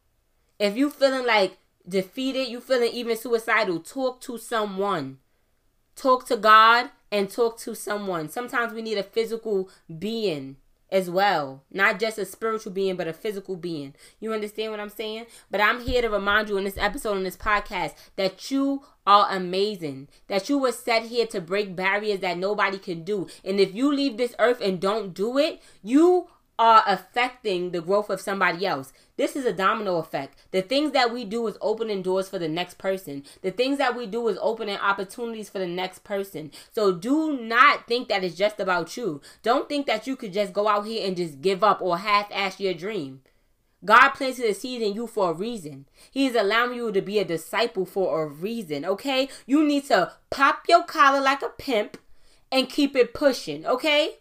If 0.59 0.77
you 0.77 0.91
feeling 0.91 1.25
like 1.25 1.57
defeated, 1.87 2.47
you 2.47 2.61
feeling 2.61 2.91
even 2.93 3.17
suicidal, 3.17 3.79
talk 3.79 4.21
to 4.21 4.37
someone. 4.37 5.17
Talk 5.95 6.25
to 6.27 6.37
God 6.37 6.91
and 7.11 7.29
talk 7.29 7.57
to 7.59 7.75
someone. 7.75 8.29
Sometimes 8.29 8.73
we 8.73 8.81
need 8.81 8.97
a 8.97 9.03
physical 9.03 9.69
being 9.99 10.57
as 10.93 11.09
well. 11.09 11.63
Not 11.71 11.99
just 11.99 12.19
a 12.19 12.25
spiritual 12.25 12.71
being, 12.71 12.95
but 12.95 13.07
a 13.07 13.13
physical 13.13 13.55
being. 13.55 13.95
You 14.19 14.31
understand 14.31 14.71
what 14.71 14.79
I'm 14.79 14.89
saying? 14.89 15.25
But 15.49 15.59
I'm 15.59 15.81
here 15.81 16.01
to 16.01 16.09
remind 16.09 16.49
you 16.49 16.57
in 16.57 16.63
this 16.63 16.77
episode, 16.77 17.17
on 17.17 17.23
this 17.23 17.35
podcast, 17.35 17.95
that 18.15 18.51
you 18.51 18.83
are 19.05 19.27
amazing. 19.29 20.07
That 20.27 20.49
you 20.49 20.59
were 20.59 20.71
set 20.71 21.03
here 21.03 21.25
to 21.27 21.41
break 21.41 21.75
barriers 21.75 22.19
that 22.19 22.37
nobody 22.37 22.77
can 22.77 23.03
do. 23.03 23.27
And 23.43 23.59
if 23.59 23.73
you 23.73 23.93
leave 23.93 24.17
this 24.17 24.35
earth 24.37 24.61
and 24.61 24.79
don't 24.79 25.13
do 25.13 25.37
it, 25.39 25.61
you 25.81 26.27
are 26.59 26.83
affecting 26.85 27.71
the 27.71 27.81
growth 27.81 28.09
of 28.09 28.21
somebody 28.21 28.65
else. 28.65 28.93
This 29.17 29.35
is 29.35 29.45
a 29.45 29.53
domino 29.53 29.97
effect. 29.97 30.37
The 30.51 30.61
things 30.61 30.91
that 30.91 31.11
we 31.11 31.25
do 31.25 31.47
is 31.47 31.57
opening 31.61 32.01
doors 32.01 32.29
for 32.29 32.37
the 32.37 32.47
next 32.47 32.77
person. 32.77 33.23
The 33.41 33.51
things 33.51 33.77
that 33.79 33.95
we 33.95 34.05
do 34.05 34.27
is 34.27 34.37
opening 34.41 34.77
opportunities 34.77 35.49
for 35.49 35.59
the 35.59 35.67
next 35.67 36.03
person. 36.03 36.51
So 36.71 36.91
do 36.91 37.37
not 37.39 37.87
think 37.87 38.07
that 38.09 38.23
it's 38.23 38.35
just 38.35 38.59
about 38.59 38.95
you. 38.95 39.21
Don't 39.41 39.67
think 39.67 39.87
that 39.87 40.05
you 40.05 40.15
could 40.15 40.33
just 40.33 40.53
go 40.53 40.67
out 40.67 40.85
here 40.85 41.07
and 41.07 41.17
just 41.17 41.41
give 41.41 41.63
up 41.63 41.81
or 41.81 41.97
half 41.97 42.27
ass 42.31 42.59
your 42.59 42.73
dream. 42.73 43.21
God 43.85 44.11
planted 44.11 44.45
a 44.45 44.53
seed 44.53 44.81
in 44.81 44.93
you 44.93 45.07
for 45.07 45.31
a 45.31 45.33
reason. 45.33 45.87
He's 46.09 46.35
allowing 46.35 46.75
you 46.75 46.91
to 46.91 47.01
be 47.01 47.19
a 47.19 47.25
disciple 47.25 47.85
for 47.85 48.23
a 48.23 48.27
reason, 48.27 48.85
okay? 48.85 49.27
You 49.45 49.63
need 49.65 49.85
to 49.87 50.13
pop 50.29 50.63
your 50.69 50.83
collar 50.83 51.19
like 51.19 51.41
a 51.41 51.49
pimp 51.49 51.97
and 52.51 52.69
keep 52.69 52.95
it 52.95 53.13
pushing, 53.13 53.65
okay? 53.65 54.19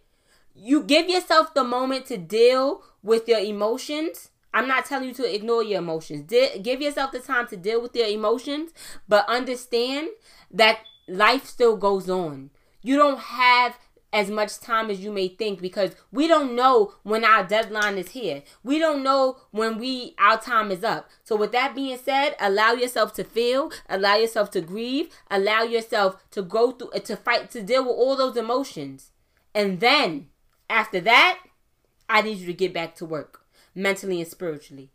You 0.54 0.82
give 0.82 1.08
yourself 1.08 1.54
the 1.54 1.64
moment 1.64 2.06
to 2.06 2.16
deal 2.18 2.82
with 3.02 3.28
your 3.28 3.40
emotions. 3.40 4.30
I'm 4.54 4.68
not 4.68 4.84
telling 4.84 5.08
you 5.08 5.14
to 5.14 5.34
ignore 5.34 5.62
your 5.62 5.78
emotions. 5.78 6.24
De- 6.24 6.58
give 6.58 6.80
yourself 6.82 7.12
the 7.12 7.20
time 7.20 7.46
to 7.48 7.56
deal 7.56 7.80
with 7.80 7.96
your 7.96 8.06
emotions, 8.08 8.72
but 9.08 9.28
understand 9.28 10.08
that 10.50 10.80
life 11.08 11.46
still 11.46 11.76
goes 11.76 12.10
on. 12.10 12.50
You 12.82 12.96
don't 12.96 13.18
have 13.18 13.78
as 14.12 14.30
much 14.30 14.60
time 14.60 14.90
as 14.90 15.00
you 15.00 15.10
may 15.10 15.28
think 15.28 15.60
because 15.60 15.96
we 16.10 16.28
don't 16.28 16.54
know 16.54 16.94
when 17.02 17.24
our 17.24 17.44
deadline 17.44 17.96
is 17.96 18.10
here. 18.10 18.42
We 18.62 18.78
don't 18.78 19.02
know 19.02 19.38
when 19.50 19.78
we 19.78 20.14
our 20.18 20.38
time 20.38 20.70
is 20.70 20.84
up. 20.84 21.08
So 21.24 21.34
with 21.34 21.52
that 21.52 21.74
being 21.74 21.96
said, 21.96 22.36
allow 22.38 22.72
yourself 22.72 23.14
to 23.14 23.24
feel, 23.24 23.72
allow 23.88 24.16
yourself 24.16 24.50
to 24.50 24.60
grieve, 24.60 25.08
allow 25.30 25.62
yourself 25.62 26.16
to 26.32 26.42
go 26.42 26.72
through 26.72 26.90
to 27.00 27.16
fight 27.16 27.50
to 27.52 27.62
deal 27.62 27.84
with 27.84 27.96
all 27.96 28.16
those 28.16 28.36
emotions. 28.36 29.12
And 29.54 29.80
then 29.80 30.28
after 30.72 31.00
that, 31.02 31.38
I 32.08 32.22
need 32.22 32.38
you 32.38 32.46
to 32.46 32.54
get 32.54 32.72
back 32.72 32.94
to 32.96 33.04
work 33.04 33.44
mentally 33.74 34.20
and 34.20 34.28
spiritually. 34.28 34.90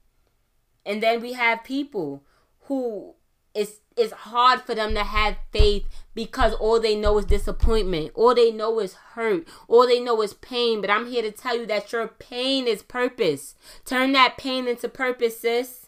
And 0.86 1.01
then 1.03 1.22
we 1.22 1.34
have 1.34 1.63
people 1.63 2.24
who 2.62 3.13
it's 3.53 3.79
it's 3.96 4.13
hard 4.13 4.62
for 4.62 4.75
them 4.75 4.93
to 4.93 5.03
have 5.03 5.38
faith 5.51 5.86
because 6.13 6.53
all 6.53 6.79
they 6.79 6.96
know 6.96 7.17
is 7.17 7.25
disappointment. 7.25 8.12
All 8.13 8.36
they 8.36 8.51
know 8.51 8.79
is 8.79 8.93
hurt. 8.93 9.48
All 9.67 9.88
they 9.88 10.00
know 10.00 10.22
is 10.22 10.36
pain. 10.36 10.81
But 10.81 10.91
I'm 10.91 11.07
here 11.07 11.24
to 11.24 11.31
tell 11.31 11.57
you 11.57 11.65
that 11.65 11.91
your 11.91 12.07
pain 12.07 12.67
is 12.67 12.84
purpose. 12.84 13.55
Turn 13.86 14.12
that 14.12 14.38
pain 14.38 14.67
into 14.67 14.88
purpose, 14.88 15.39
sis. 15.39 15.88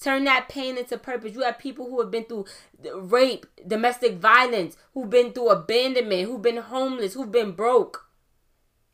Turn 0.00 0.24
that 0.24 0.48
pain 0.48 0.78
into 0.78 0.96
purpose. 0.96 1.34
You 1.34 1.42
have 1.42 1.58
people 1.58 1.86
who 1.86 2.00
have 2.00 2.12
been 2.12 2.24
through 2.24 2.46
rape, 2.94 3.46
domestic 3.66 4.18
violence, 4.18 4.76
who've 4.94 5.10
been 5.10 5.32
through 5.32 5.48
abandonment, 5.48 6.28
who've 6.28 6.42
been 6.42 6.58
homeless, 6.58 7.14
who've 7.14 7.32
been 7.32 7.52
broke. 7.52 8.07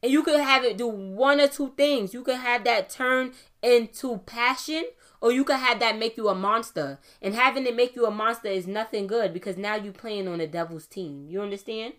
And 0.04 0.12
you 0.12 0.22
could 0.22 0.38
have 0.38 0.64
it 0.64 0.76
do 0.76 0.86
one 0.86 1.40
or 1.40 1.48
two 1.48 1.72
things. 1.78 2.12
You 2.12 2.22
could 2.22 2.36
have 2.36 2.64
that 2.64 2.90
turn 2.90 3.32
into 3.62 4.18
passion 4.26 4.84
or 5.22 5.32
you 5.32 5.44
could 5.44 5.56
have 5.56 5.80
that 5.80 5.96
make 5.96 6.18
you 6.18 6.28
a 6.28 6.34
monster. 6.34 6.98
And 7.22 7.34
having 7.34 7.64
it 7.64 7.74
make 7.74 7.96
you 7.96 8.04
a 8.04 8.10
monster 8.10 8.48
is 8.48 8.66
nothing 8.66 9.06
good 9.06 9.32
because 9.32 9.56
now 9.56 9.76
you're 9.76 9.94
playing 9.94 10.28
on 10.28 10.40
the 10.40 10.46
devil's 10.46 10.86
team. 10.86 11.26
You 11.30 11.40
understand? 11.40 11.94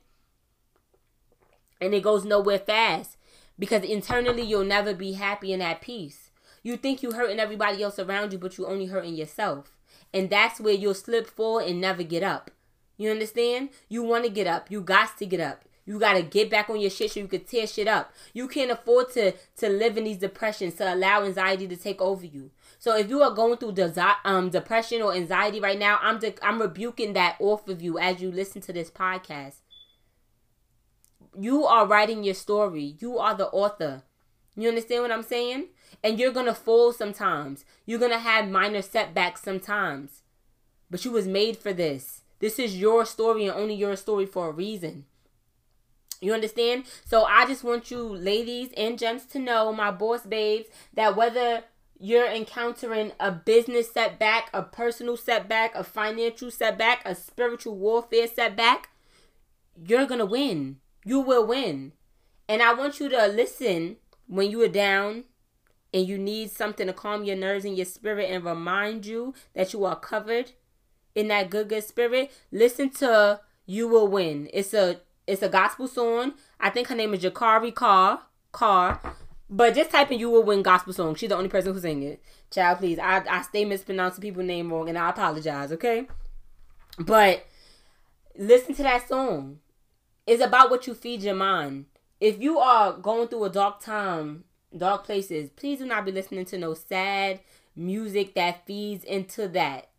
And 1.82 1.96
it 1.96 2.04
goes 2.04 2.26
nowhere 2.26 2.60
fast 2.60 3.18
because 3.58 3.84
internally 3.84 4.44
you'll 4.44 4.66
never 4.66 4.94
be 4.94 5.14
happy 5.14 5.52
and 5.52 5.64
at 5.64 5.82
peace. 5.82 6.30
You 6.62 6.78
think 6.78 7.02
you're 7.02 7.16
hurting 7.16 7.40
everybody 7.40 7.82
else 7.82 7.98
around 7.98 8.34
you, 8.34 8.38
but 8.38 8.56
you're 8.56 8.70
only 8.70 8.86
hurting 8.86 9.16
yourself. 9.16 9.76
And 10.14 10.30
that's 10.30 10.60
where 10.60 10.76
you'll 10.76 10.94
slip 10.94 11.26
forward 11.26 11.66
and 11.66 11.82
never 11.82 12.04
get 12.04 12.22
up. 12.22 12.52
You 12.98 13.10
understand? 13.10 13.70
You 13.90 14.04
want 14.04 14.26
to 14.26 14.30
get 14.30 14.46
up. 14.46 14.70
You 14.70 14.82
got 14.82 15.18
to 15.18 15.26
get 15.26 15.40
up. 15.40 15.65
You 15.88 16.00
gotta 16.00 16.24
get 16.24 16.50
back 16.50 16.70
on 16.70 16.80
your 16.80 16.90
shit 16.90 17.12
so 17.12 17.20
you 17.20 17.28
can 17.28 17.44
tear 17.44 17.68
shit 17.68 17.88
up. 17.88 18.12
You 18.34 18.48
can't 18.48 18.72
afford 18.72 19.12
to 19.14 19.34
to 19.58 19.70
live 19.70 19.98
in 19.98 20.06
these 20.06 20.18
depressions 20.18 20.74
to 20.76 20.94
allow 20.94 21.24
anxiety 21.24 21.68
to 21.68 21.76
take 21.76 22.02
over 22.02 22.26
you. 22.26 22.50
So 22.80 22.98
if 22.98 23.08
you 23.08 23.22
are 23.22 23.32
going 23.32 23.58
through 23.58 23.74
desi- 23.74 24.16
um, 24.26 24.50
depression 24.50 25.04
or 25.04 25.14
anxiety 25.14 25.60
right 25.60 25.78
now, 25.78 26.00
I'm 26.02 26.18
de- 26.20 26.44
I'm 26.44 26.60
rebuking 26.60 27.14
that 27.14 27.36
off 27.40 27.68
of 27.68 27.84
you 27.84 28.00
as 28.00 28.20
you 28.20 28.32
listen 28.32 28.62
to 28.62 28.74
this 28.74 28.90
podcast. 28.90 29.58
You 31.40 31.66
are 31.66 31.86
writing 31.86 32.24
your 32.24 32.34
story. 32.34 32.96
You 33.00 33.20
are 33.20 33.36
the 33.36 33.48
author. 33.48 34.04
You 34.56 34.70
understand 34.70 35.04
what 35.04 35.12
I'm 35.12 35.24
saying? 35.24 35.68
And 36.04 36.18
you're 36.18 36.32
gonna 36.32 36.56
fall 36.56 36.94
sometimes. 36.94 37.64
You're 37.86 38.00
gonna 38.00 38.20
have 38.20 38.48
minor 38.50 38.82
setbacks 38.82 39.44
sometimes. 39.44 40.24
But 40.90 41.06
you 41.06 41.12
was 41.12 41.28
made 41.28 41.58
for 41.58 41.74
this. 41.74 42.22
This 42.40 42.58
is 42.58 42.80
your 42.80 43.06
story 43.06 43.46
and 43.46 43.56
only 43.56 43.76
your 43.76 43.96
story 43.96 44.26
for 44.26 44.50
a 44.50 44.52
reason. 44.52 45.06
You 46.22 46.34
understand? 46.34 46.86
So 47.06 47.24
I 47.24 47.46
just 47.46 47.64
want 47.64 47.92
you 47.92 48.02
ladies 48.02 48.70
and 48.78 48.98
gents 48.98 49.26
to 49.28 49.40
know, 49.40 49.72
my 49.74 49.92
boss 49.92 50.22
babes, 50.22 50.68
that 50.94 51.16
whether 51.16 51.64
you're 52.00 52.30
encountering 52.30 53.12
a 53.20 53.32
business 53.32 53.92
setback, 53.92 54.50
a 54.54 54.64
personal 54.64 55.18
setback, 55.18 55.76
a 55.76 55.84
financial 55.84 56.52
setback, 56.52 57.02
a 57.06 57.16
spiritual 57.16 57.76
warfare 57.76 58.28
setback, 58.28 58.90
you're 59.86 60.06
going 60.06 60.20
to 60.20 60.26
win. 60.26 60.78
You 61.06 61.20
will 61.20 61.46
win. 61.46 61.94
And 62.48 62.62
I 62.62 62.74
want 62.74 63.00
you 63.00 63.10
to 63.10 63.28
listen 63.28 63.98
when 64.28 64.52
you 64.52 64.62
are 64.62 64.68
down 64.68 65.26
and 65.94 66.08
you 66.08 66.18
need 66.18 66.52
something 66.52 66.88
to 66.88 66.94
calm 66.94 67.24
your 67.24 67.38
nerves 67.38 67.64
and 67.64 67.78
your 67.78 67.86
spirit 67.86 68.30
and 68.30 68.44
remind 68.44 69.06
you 69.06 69.34
that 69.54 69.72
you 69.72 69.86
are 69.86 69.96
covered 69.96 70.52
in 71.16 71.30
that 71.30 71.50
good 71.50 71.70
good 71.70 71.84
spirit. 71.84 72.32
Listen 72.52 72.90
to 72.90 73.40
You 73.66 73.88
Will 73.88 74.08
Win. 74.08 74.50
It's 74.54 74.74
a 74.74 75.00
it's 75.28 75.42
a 75.42 75.50
gospel 75.50 75.88
song. 75.88 76.34
I 76.60 76.70
think 76.70 76.88
her 76.88 76.96
name 76.96 77.14
is 77.14 77.24
Jekarri 77.24 77.74
Carr. 77.74 78.22
Carr. 78.52 79.00
But 79.50 79.76
just 79.76 79.92
type 79.92 80.12
in 80.12 80.20
"You 80.20 80.30
Will 80.32 80.44
Win" 80.44 80.64
gospel 80.64 80.94
song. 80.94 81.16
She's 81.16 81.30
the 81.30 81.36
only 81.36 81.50
person 81.50 81.74
who 81.74 81.80
sing 81.80 82.04
it. 82.04 82.22
Child, 82.50 82.80
please. 82.80 83.00
I 83.00 83.24
I 83.30 83.42
stay 83.44 83.64
mispronouncing 83.64 84.22
people's 84.22 84.48
name 84.48 84.72
wrong, 84.72 84.90
and 84.90 84.98
I 84.98 85.10
apologize. 85.10 85.72
Okay, 85.72 86.08
but 86.98 87.46
listen 88.38 88.74
to 88.76 88.84
that 88.84 89.08
song. 89.08 89.60
It's 90.26 90.44
about 90.44 90.72
what 90.72 90.88
you 90.88 90.96
feed 90.96 91.22
your 91.22 91.36
mind. 91.36 91.86
If 92.20 92.42
you 92.42 92.58
are 92.58 92.94
going 92.94 93.28
through 93.28 93.44
a 93.44 93.50
dark 93.50 93.82
time, 93.82 94.46
dark 94.76 95.04
places, 95.04 95.52
please 95.52 95.80
do 95.80 95.86
not 95.86 96.06
be 96.06 96.12
listening 96.12 96.46
to 96.46 96.58
no 96.58 96.74
sad 96.74 97.42
music 97.76 98.34
that 98.34 98.66
feeds 98.66 99.04
into 99.04 99.48
that. 99.50 99.90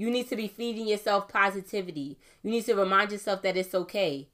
You 0.00 0.10
need 0.10 0.30
to 0.30 0.36
be 0.36 0.48
feeding 0.48 0.88
yourself 0.88 1.28
positivity. 1.28 2.16
You 2.42 2.50
need 2.50 2.64
to 2.64 2.74
remind 2.74 3.12
yourself 3.12 3.42
that 3.42 3.58
it's 3.58 3.74
okay. 3.74 4.28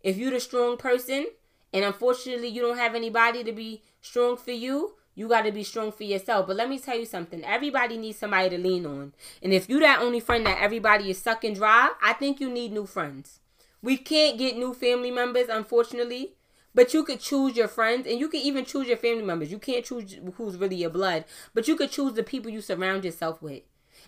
If 0.00 0.16
you're 0.16 0.30
the 0.30 0.38
strong 0.38 0.76
person, 0.76 1.26
and 1.72 1.84
unfortunately, 1.84 2.46
you 2.46 2.62
don't 2.62 2.78
have 2.78 2.94
anybody 2.94 3.42
to 3.42 3.50
be 3.50 3.82
strong 4.00 4.36
for 4.36 4.52
you. 4.52 4.94
You 5.16 5.26
got 5.26 5.42
to 5.42 5.50
be 5.50 5.64
strong 5.64 5.90
for 5.90 6.04
yourself. 6.04 6.46
But 6.46 6.54
let 6.54 6.68
me 6.68 6.78
tell 6.78 6.96
you 6.96 7.04
something. 7.04 7.42
Everybody 7.44 7.96
needs 7.96 8.18
somebody 8.18 8.50
to 8.50 8.58
lean 8.58 8.86
on. 8.86 9.12
And 9.42 9.52
if 9.52 9.68
you 9.68 9.80
that 9.80 9.98
only 9.98 10.20
friend 10.20 10.46
that 10.46 10.62
everybody 10.62 11.10
is 11.10 11.18
sucking 11.18 11.54
dry, 11.54 11.90
I 12.00 12.12
think 12.12 12.38
you 12.38 12.48
need 12.48 12.70
new 12.70 12.86
friends. 12.86 13.40
We 13.82 13.96
can't 13.96 14.38
get 14.38 14.56
new 14.56 14.72
family 14.72 15.10
members, 15.10 15.48
unfortunately. 15.48 16.34
But 16.76 16.94
you 16.94 17.02
could 17.02 17.18
choose 17.18 17.56
your 17.56 17.66
friends 17.66 18.06
and 18.06 18.20
you 18.20 18.28
can 18.28 18.40
even 18.40 18.64
choose 18.64 18.86
your 18.86 18.98
family 18.98 19.24
members. 19.24 19.50
You 19.50 19.58
can't 19.58 19.84
choose 19.84 20.16
who's 20.36 20.56
really 20.56 20.76
your 20.76 20.90
blood, 20.90 21.24
but 21.54 21.66
you 21.66 21.74
could 21.74 21.90
choose 21.90 22.12
the 22.12 22.22
people 22.22 22.52
you 22.52 22.60
surround 22.60 23.04
yourself 23.04 23.42
with. 23.42 23.62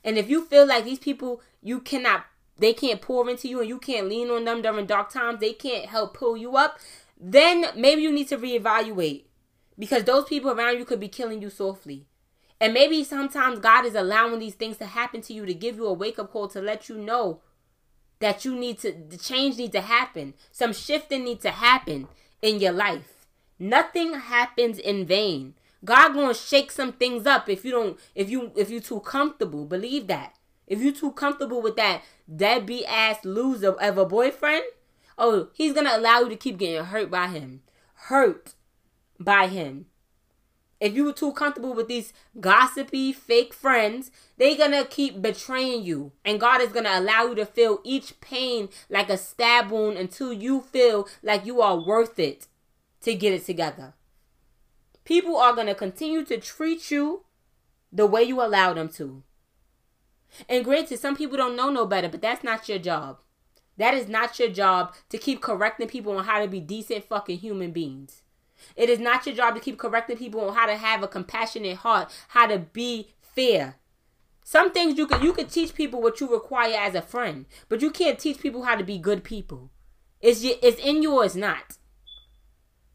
And 0.04 0.18
if 0.18 0.28
you 0.28 0.44
feel 0.44 0.66
like 0.66 0.84
these 0.84 0.98
people 0.98 1.40
you 1.62 1.80
cannot 1.80 2.26
they 2.56 2.72
can't 2.72 3.00
pour 3.00 3.28
into 3.28 3.48
you 3.48 3.60
and 3.60 3.68
you 3.68 3.78
can't 3.78 4.08
lean 4.08 4.30
on 4.30 4.44
them 4.44 4.62
during 4.62 4.86
dark 4.86 5.10
times, 5.10 5.40
they 5.40 5.52
can't 5.52 5.86
help 5.86 6.14
pull 6.14 6.36
you 6.36 6.56
up, 6.56 6.78
then 7.20 7.66
maybe 7.76 8.02
you 8.02 8.12
need 8.12 8.28
to 8.28 8.38
reevaluate 8.38 9.24
because 9.78 10.04
those 10.04 10.24
people 10.24 10.50
around 10.50 10.78
you 10.78 10.84
could 10.84 11.00
be 11.00 11.08
killing 11.08 11.42
you 11.42 11.50
softly. 11.50 12.06
And 12.60 12.72
maybe 12.72 13.02
sometimes 13.02 13.58
God 13.58 13.84
is 13.84 13.94
allowing 13.94 14.38
these 14.38 14.54
things 14.54 14.76
to 14.78 14.86
happen 14.86 15.20
to 15.22 15.32
you 15.32 15.44
to 15.46 15.54
give 15.54 15.76
you 15.76 15.86
a 15.86 15.92
wake 15.92 16.18
up 16.18 16.32
call 16.32 16.48
to 16.48 16.60
let 16.60 16.88
you 16.88 16.96
know 16.96 17.40
that 18.20 18.44
you 18.44 18.54
need 18.54 18.78
to 18.78 18.92
the 18.92 19.18
change 19.18 19.58
needs 19.58 19.72
to 19.72 19.80
happen. 19.80 20.34
Some 20.52 20.72
shifting 20.72 21.24
needs 21.24 21.42
to 21.42 21.50
happen 21.50 22.08
in 22.40 22.60
your 22.60 22.72
life. 22.72 23.26
Nothing 23.58 24.14
happens 24.14 24.78
in 24.78 25.04
vain. 25.06 25.54
God 25.84 26.14
gonna 26.14 26.34
shake 26.34 26.70
some 26.70 26.92
things 26.92 27.26
up 27.26 27.48
if 27.48 27.64
you 27.64 27.70
don't 27.70 27.98
if 28.14 28.30
you 28.30 28.52
if 28.56 28.70
you 28.70 28.80
too 28.80 29.00
comfortable. 29.00 29.64
Believe 29.64 30.06
that. 30.06 30.36
If 30.66 30.80
you 30.80 30.92
too 30.92 31.12
comfortable 31.12 31.60
with 31.60 31.76
that 31.76 32.02
deadbeat 32.34 32.86
ass 32.88 33.24
loser 33.24 33.72
of 33.72 33.98
a 33.98 34.06
boyfriend, 34.06 34.64
Oh, 35.16 35.48
he's 35.52 35.74
to 35.86 35.96
allow 35.96 36.20
you 36.20 36.28
to 36.30 36.36
keep 36.36 36.58
getting 36.58 36.84
hurt 36.84 37.10
by 37.10 37.28
him. 37.28 37.62
Hurt 37.94 38.54
by 39.18 39.46
him. 39.46 39.86
If 40.80 40.94
you 40.94 41.04
were 41.04 41.12
too 41.12 41.32
comfortable 41.32 41.72
with 41.72 41.88
these 41.88 42.12
gossipy, 42.40 43.12
fake 43.12 43.54
friends, 43.54 44.10
they're 44.36 44.56
to 44.72 44.84
keep 44.84 45.22
betraying 45.22 45.84
you. 45.84 46.12
And 46.24 46.40
God 46.40 46.60
is 46.60 46.72
to 46.72 46.98
allow 46.98 47.26
you 47.26 47.34
to 47.36 47.46
feel 47.46 47.78
each 47.84 48.20
pain 48.20 48.68
like 48.90 49.08
a 49.08 49.16
stab 49.16 49.70
wound 49.70 49.96
until 49.96 50.32
you 50.32 50.60
feel 50.60 51.08
like 51.22 51.46
you 51.46 51.62
are 51.62 51.78
worth 51.78 52.18
it 52.18 52.48
to 53.02 53.14
get 53.14 53.32
it 53.32 53.46
together. 53.46 53.94
People 55.04 55.36
are 55.36 55.54
going 55.54 55.66
to 55.66 55.74
continue 55.74 56.24
to 56.24 56.38
treat 56.38 56.90
you 56.90 57.24
the 57.92 58.06
way 58.06 58.22
you 58.22 58.42
allow 58.42 58.72
them 58.74 58.88
to. 58.90 59.22
And 60.48 60.64
granted, 60.64 60.98
some 60.98 61.16
people 61.16 61.36
don't 61.36 61.56
know 61.56 61.70
no 61.70 61.86
better, 61.86 62.08
but 62.08 62.22
that's 62.22 62.42
not 62.42 62.68
your 62.68 62.78
job. 62.78 63.18
That 63.76 63.94
is 63.94 64.08
not 64.08 64.38
your 64.38 64.50
job 64.50 64.94
to 65.10 65.18
keep 65.18 65.40
correcting 65.40 65.88
people 65.88 66.16
on 66.16 66.24
how 66.24 66.40
to 66.40 66.48
be 66.48 66.60
decent 66.60 67.04
fucking 67.04 67.38
human 67.38 67.72
beings. 67.72 68.22
It 68.76 68.88
is 68.88 68.98
not 68.98 69.26
your 69.26 69.34
job 69.34 69.54
to 69.54 69.60
keep 69.60 69.78
correcting 69.78 70.16
people 70.16 70.40
on 70.48 70.54
how 70.54 70.66
to 70.66 70.76
have 70.76 71.02
a 71.02 71.08
compassionate 71.08 71.78
heart, 71.78 72.10
how 72.28 72.46
to 72.46 72.58
be 72.58 73.10
fair. 73.20 73.76
Some 74.44 74.72
things 74.72 74.98
you 74.98 75.06
can 75.06 75.22
you 75.22 75.32
could 75.32 75.50
teach 75.50 75.74
people 75.74 76.02
what 76.02 76.20
you 76.20 76.30
require 76.30 76.76
as 76.78 76.94
a 76.94 77.02
friend, 77.02 77.46
but 77.68 77.80
you 77.80 77.90
can't 77.90 78.18
teach 78.18 78.38
people 78.38 78.64
how 78.64 78.76
to 78.76 78.84
be 78.84 78.98
good 78.98 79.24
people. 79.24 79.70
It's 80.20 80.42
it's 80.44 80.80
in 80.80 81.02
you 81.02 81.14
or 81.14 81.24
it's 81.24 81.34
not. 81.34 81.78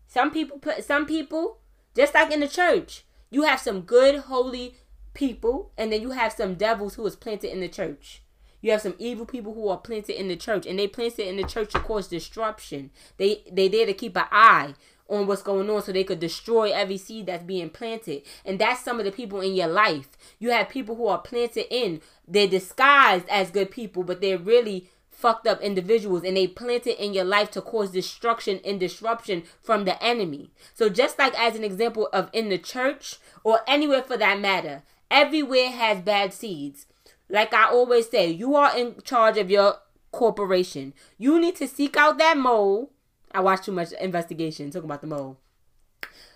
Some 0.07 0.31
people 0.31 0.59
put 0.59 0.83
some 0.83 1.05
people 1.05 1.58
just 1.99 2.13
like 2.13 2.31
in 2.31 2.39
the 2.39 2.47
church. 2.47 3.03
You 3.29 3.43
have 3.43 3.59
some 3.59 3.81
good, 3.81 4.21
holy 4.21 4.75
people, 5.13 5.73
and 5.77 5.91
then 5.91 6.01
you 6.01 6.11
have 6.11 6.31
some 6.31 6.55
devils 6.55 6.95
who 6.95 7.05
is 7.05 7.17
planted 7.17 7.51
in 7.51 7.59
the 7.59 7.67
church. 7.67 8.21
You 8.61 8.71
have 8.71 8.79
some 8.81 8.95
evil 8.99 9.25
people 9.25 9.53
who 9.53 9.67
are 9.67 9.77
planted 9.77 10.17
in 10.17 10.29
the 10.29 10.37
church, 10.37 10.65
and 10.65 10.79
they 10.79 10.87
planted 10.87 11.27
in 11.27 11.35
the 11.35 11.43
church 11.43 11.73
to 11.73 11.79
cause 11.79 12.07
disruption. 12.07 12.91
They 13.17 13.43
they 13.51 13.67
there 13.67 13.85
to 13.85 13.93
keep 13.93 14.15
an 14.15 14.27
eye 14.31 14.75
on 15.09 15.27
what's 15.27 15.41
going 15.41 15.69
on 15.69 15.81
so 15.81 15.91
they 15.91 16.05
could 16.05 16.21
destroy 16.21 16.71
every 16.71 16.97
seed 16.97 17.25
that's 17.25 17.43
being 17.43 17.69
planted. 17.69 18.21
And 18.45 18.59
that's 18.59 18.81
some 18.81 18.99
of 18.99 19.05
the 19.05 19.11
people 19.11 19.41
in 19.41 19.53
your 19.53 19.67
life. 19.67 20.07
You 20.39 20.51
have 20.51 20.69
people 20.69 20.95
who 20.95 21.07
are 21.07 21.17
planted 21.17 21.65
in, 21.69 21.99
they're 22.25 22.47
disguised 22.47 23.27
as 23.27 23.51
good 23.51 23.71
people, 23.71 24.03
but 24.03 24.21
they're 24.21 24.37
really 24.37 24.89
fucked 25.19 25.47
up 25.47 25.61
individuals 25.61 26.23
and 26.23 26.38
they 26.38 26.47
planted 26.47 27.03
in 27.03 27.13
your 27.13 27.25
life 27.25 27.51
to 27.51 27.61
cause 27.61 27.91
destruction 27.91 28.59
and 28.63 28.79
disruption 28.79 29.43
from 29.61 29.85
the 29.85 30.01
enemy. 30.03 30.51
So 30.73 30.89
just 30.89 31.19
like 31.19 31.38
as 31.39 31.55
an 31.55 31.63
example 31.63 32.09
of 32.13 32.29
in 32.33 32.49
the 32.49 32.57
church 32.57 33.17
or 33.43 33.59
anywhere 33.67 34.01
for 34.01 34.17
that 34.17 34.39
matter, 34.39 34.83
everywhere 35.11 35.69
has 35.69 36.01
bad 36.01 36.33
seeds. 36.33 36.85
Like 37.29 37.53
I 37.53 37.65
always 37.65 38.09
say, 38.09 38.29
you 38.29 38.55
are 38.55 38.75
in 38.77 39.01
charge 39.03 39.38
of 39.38 39.51
your 39.51 39.75
corporation. 40.11 40.93
You 41.17 41.39
need 41.39 41.55
to 41.57 41.67
seek 41.67 41.97
out 41.97 42.17
that 42.17 42.38
mole 42.38 42.91
I 43.31 43.41
watch 43.41 43.65
too 43.65 43.71
much 43.71 43.91
investigation 43.93 44.71
talking 44.71 44.89
about 44.89 45.01
the 45.01 45.07
mole. 45.07 45.38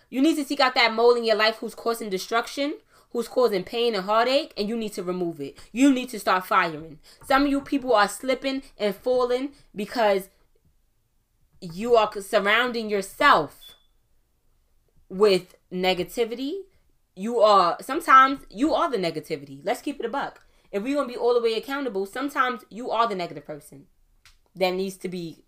You 0.10 0.22
need 0.22 0.36
to 0.36 0.46
seek 0.46 0.60
out 0.60 0.76
that 0.76 0.94
mole 0.94 1.16
in 1.16 1.24
your 1.24 1.36
life 1.36 1.58
who's 1.58 1.74
causing 1.74 2.10
destruction, 2.10 2.76
who's 3.14 3.28
causing 3.28 3.64
pain 3.64 3.96
and 3.96 4.06
heartache, 4.06 4.54
and 4.58 4.68
you 4.68 4.76
need 4.76 4.92
to 4.94 5.04
remove 5.04 5.40
it. 5.40 5.58
You 5.72 5.94
need 5.94 6.10
to 6.10 6.20
start 6.20 6.46
firing. 6.46 7.00
Some 7.26 7.44
of 7.44 7.50
you 7.50 7.62
people 7.62 7.94
are 7.94 8.08
slipping 8.08 8.64
and 8.78 8.96
falling 8.96 9.52
because 9.74 10.30
you 11.62 11.96
are 11.96 12.12
surrounding 12.22 12.90
yourself 12.90 13.76
with 15.08 15.56
negativity. 15.72 16.54
You 17.16 17.40
are 17.40 17.78
sometimes 17.82 18.42
you 18.50 18.74
are 18.74 18.90
the 18.90 18.98
negativity. 18.98 19.62
Let's 19.64 19.82
keep 19.82 20.00
it 20.00 20.06
a 20.06 20.10
buck. 20.10 20.44
If 20.72 20.82
we're 20.82 20.96
gonna 20.96 21.08
be 21.08 21.16
all 21.16 21.36
the 21.36 21.42
way 21.42 21.54
accountable, 21.54 22.08
sometimes 22.08 22.66
you 22.70 22.90
are 22.90 23.08
the 23.08 23.16
negative 23.16 23.46
person 23.46 23.86
that 24.56 24.72
needs 24.72 24.98
to 24.98 25.08
be 25.08 25.44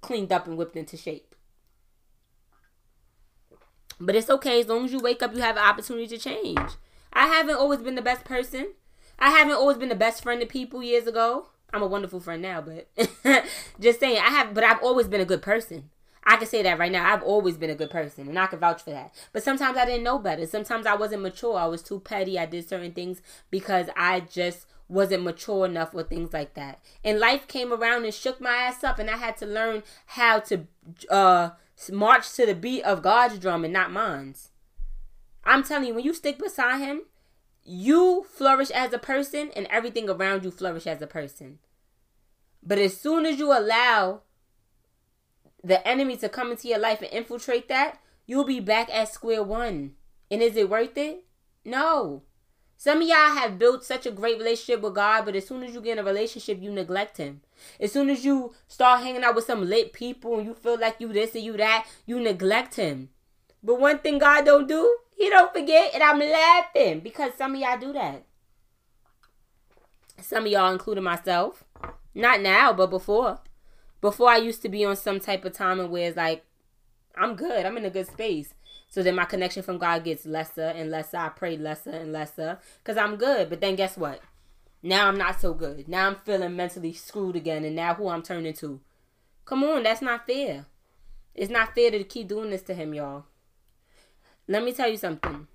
cleaned 0.00 0.32
up 0.32 0.46
and 0.46 0.56
whipped 0.56 0.76
into 0.76 0.96
shape. 0.96 1.34
But 4.00 4.16
it's 4.16 4.30
okay 4.30 4.60
as 4.60 4.68
long 4.68 4.86
as 4.86 4.92
you 4.92 5.00
wake 5.00 5.22
up, 5.22 5.34
you 5.34 5.42
have 5.42 5.56
an 5.56 5.62
opportunity 5.62 6.06
to 6.08 6.18
change. 6.18 6.70
I 7.14 7.26
haven't 7.26 7.56
always 7.56 7.80
been 7.80 7.94
the 7.94 8.02
best 8.02 8.24
person. 8.24 8.72
I 9.18 9.30
haven't 9.30 9.54
always 9.54 9.76
been 9.76 9.88
the 9.88 9.94
best 9.94 10.22
friend 10.22 10.40
to 10.40 10.46
people 10.46 10.82
years 10.82 11.06
ago. 11.06 11.48
I'm 11.72 11.82
a 11.82 11.86
wonderful 11.86 12.20
friend 12.20 12.42
now, 12.42 12.60
but 12.60 12.88
just 13.80 14.00
saying, 14.00 14.18
I 14.18 14.30
have, 14.30 14.54
but 14.54 14.64
I've 14.64 14.82
always 14.82 15.08
been 15.08 15.20
a 15.20 15.26
good 15.26 15.42
person. 15.42 15.90
I 16.26 16.36
can 16.36 16.46
say 16.46 16.62
that 16.62 16.78
right 16.78 16.90
now. 16.90 17.12
I've 17.12 17.22
always 17.22 17.56
been 17.56 17.70
a 17.70 17.74
good 17.74 17.90
person, 17.90 18.28
and 18.28 18.38
I 18.38 18.46
can 18.46 18.58
vouch 18.58 18.82
for 18.82 18.90
that. 18.90 19.12
But 19.32 19.42
sometimes 19.42 19.76
I 19.76 19.84
didn't 19.84 20.04
know 20.04 20.18
better. 20.18 20.46
Sometimes 20.46 20.86
I 20.86 20.94
wasn't 20.94 21.22
mature. 21.22 21.56
I 21.56 21.66
was 21.66 21.82
too 21.82 22.00
petty. 22.00 22.38
I 22.38 22.46
did 22.46 22.68
certain 22.68 22.92
things 22.92 23.20
because 23.50 23.88
I 23.96 24.20
just 24.20 24.66
wasn't 24.88 25.24
mature 25.24 25.66
enough 25.66 25.92
with 25.92 26.08
things 26.08 26.32
like 26.32 26.54
that. 26.54 26.80
And 27.02 27.18
life 27.18 27.46
came 27.48 27.72
around 27.72 28.04
and 28.04 28.14
shook 28.14 28.40
my 28.40 28.54
ass 28.54 28.82
up, 28.82 28.98
and 28.98 29.10
I 29.10 29.16
had 29.16 29.36
to 29.38 29.46
learn 29.46 29.82
how 30.06 30.38
to 30.40 30.66
uh, 31.10 31.50
march 31.90 32.32
to 32.34 32.46
the 32.46 32.54
beat 32.54 32.82
of 32.82 33.02
God's 33.02 33.38
drum 33.38 33.64
and 33.64 33.72
not 33.72 33.92
mine's. 33.92 34.50
I'm 35.44 35.62
telling 35.62 35.88
you, 35.88 35.94
when 35.94 36.04
you 36.04 36.14
stick 36.14 36.38
beside 36.38 36.80
Him, 36.80 37.02
you 37.64 38.26
flourish 38.30 38.70
as 38.70 38.92
a 38.92 38.98
person, 38.98 39.50
and 39.56 39.66
everything 39.70 40.08
around 40.08 40.44
you 40.44 40.50
flourish 40.50 40.86
as 40.86 41.00
a 41.00 41.06
person. 41.06 41.58
But 42.62 42.78
as 42.78 42.98
soon 42.98 43.26
as 43.26 43.38
you 43.38 43.52
allow 43.52 44.22
the 45.62 45.86
enemy 45.86 46.16
to 46.18 46.28
come 46.28 46.50
into 46.50 46.68
your 46.68 46.78
life 46.78 47.00
and 47.00 47.10
infiltrate 47.10 47.68
that, 47.68 47.98
you'll 48.26 48.44
be 48.44 48.60
back 48.60 48.88
at 48.92 49.12
square 49.12 49.42
one. 49.42 49.92
And 50.30 50.42
is 50.42 50.56
it 50.56 50.68
worth 50.68 50.96
it? 50.96 51.24
No. 51.64 52.22
Some 52.76 53.00
of 53.00 53.08
y'all 53.08 53.34
have 53.34 53.58
built 53.58 53.84
such 53.84 54.04
a 54.04 54.10
great 54.10 54.38
relationship 54.38 54.82
with 54.82 54.94
God, 54.94 55.24
but 55.24 55.36
as 55.36 55.46
soon 55.46 55.62
as 55.62 55.72
you 55.72 55.80
get 55.80 55.92
in 55.92 56.04
a 56.04 56.04
relationship, 56.04 56.60
you 56.60 56.70
neglect 56.70 57.16
Him. 57.16 57.40
As 57.80 57.92
soon 57.92 58.10
as 58.10 58.24
you 58.24 58.52
start 58.68 59.02
hanging 59.02 59.24
out 59.24 59.34
with 59.34 59.46
some 59.46 59.66
lit 59.66 59.92
people 59.92 60.38
and 60.38 60.46
you 60.46 60.54
feel 60.54 60.78
like 60.78 60.96
you 60.98 61.12
this 61.12 61.34
and 61.34 61.44
you 61.44 61.56
that, 61.56 61.86
you 62.04 62.20
neglect 62.20 62.74
Him. 62.74 63.10
But 63.62 63.80
one 63.80 64.00
thing 64.00 64.18
God 64.18 64.44
don't 64.44 64.68
do, 64.68 64.96
He 65.16 65.30
don't 65.30 65.52
forget, 65.52 65.94
and 65.94 66.02
I'm 66.02 66.18
laughing 66.18 67.00
because 67.00 67.32
some 67.36 67.54
of 67.54 67.60
y'all 67.60 67.78
do 67.78 67.92
that. 67.92 68.24
Some 70.20 70.46
of 70.46 70.52
y'all, 70.52 70.72
including 70.72 71.04
myself, 71.04 71.64
not 72.14 72.40
now, 72.40 72.72
but 72.72 72.90
before. 72.90 73.40
Before 74.00 74.28
I 74.28 74.36
used 74.36 74.62
to 74.62 74.68
be 74.68 74.84
on 74.84 74.96
some 74.96 75.20
type 75.20 75.44
of 75.44 75.52
timing 75.52 75.90
where 75.90 76.08
it's 76.08 76.16
like, 76.16 76.44
I'm 77.16 77.36
good, 77.36 77.64
I'm 77.64 77.76
in 77.76 77.84
a 77.84 77.90
good 77.90 78.06
space. 78.06 78.54
So 78.88 79.02
then 79.02 79.16
my 79.16 79.24
connection 79.24 79.62
from 79.62 79.78
God 79.78 80.04
gets 80.04 80.24
lesser 80.24 80.68
and 80.68 80.90
lesser. 80.90 81.16
I 81.16 81.28
pray 81.28 81.56
lesser 81.56 81.90
and 81.90 82.12
lesser 82.12 82.58
because 82.78 82.96
I'm 82.96 83.16
good. 83.16 83.50
But 83.50 83.60
then 83.60 83.74
guess 83.74 83.96
what? 83.96 84.20
Now 84.82 85.08
I'm 85.08 85.18
not 85.18 85.40
so 85.40 85.52
good. 85.52 85.88
Now 85.88 86.06
I'm 86.06 86.16
feeling 86.24 86.54
mentally 86.54 86.92
screwed 86.92 87.34
again. 87.34 87.64
And 87.64 87.74
now 87.74 87.94
who 87.94 88.08
I'm 88.08 88.22
turning 88.22 88.54
to? 88.54 88.80
Come 89.46 89.64
on, 89.64 89.82
that's 89.82 90.02
not 90.02 90.26
fair. 90.26 90.66
It's 91.34 91.50
not 91.50 91.74
fair 91.74 91.90
to 91.90 92.04
keep 92.04 92.28
doing 92.28 92.50
this 92.50 92.62
to 92.62 92.74
him, 92.74 92.94
y'all. 92.94 93.24
Let 94.46 94.64
me 94.64 94.72
tell 94.72 94.88
you 94.88 94.96
something 94.96 95.48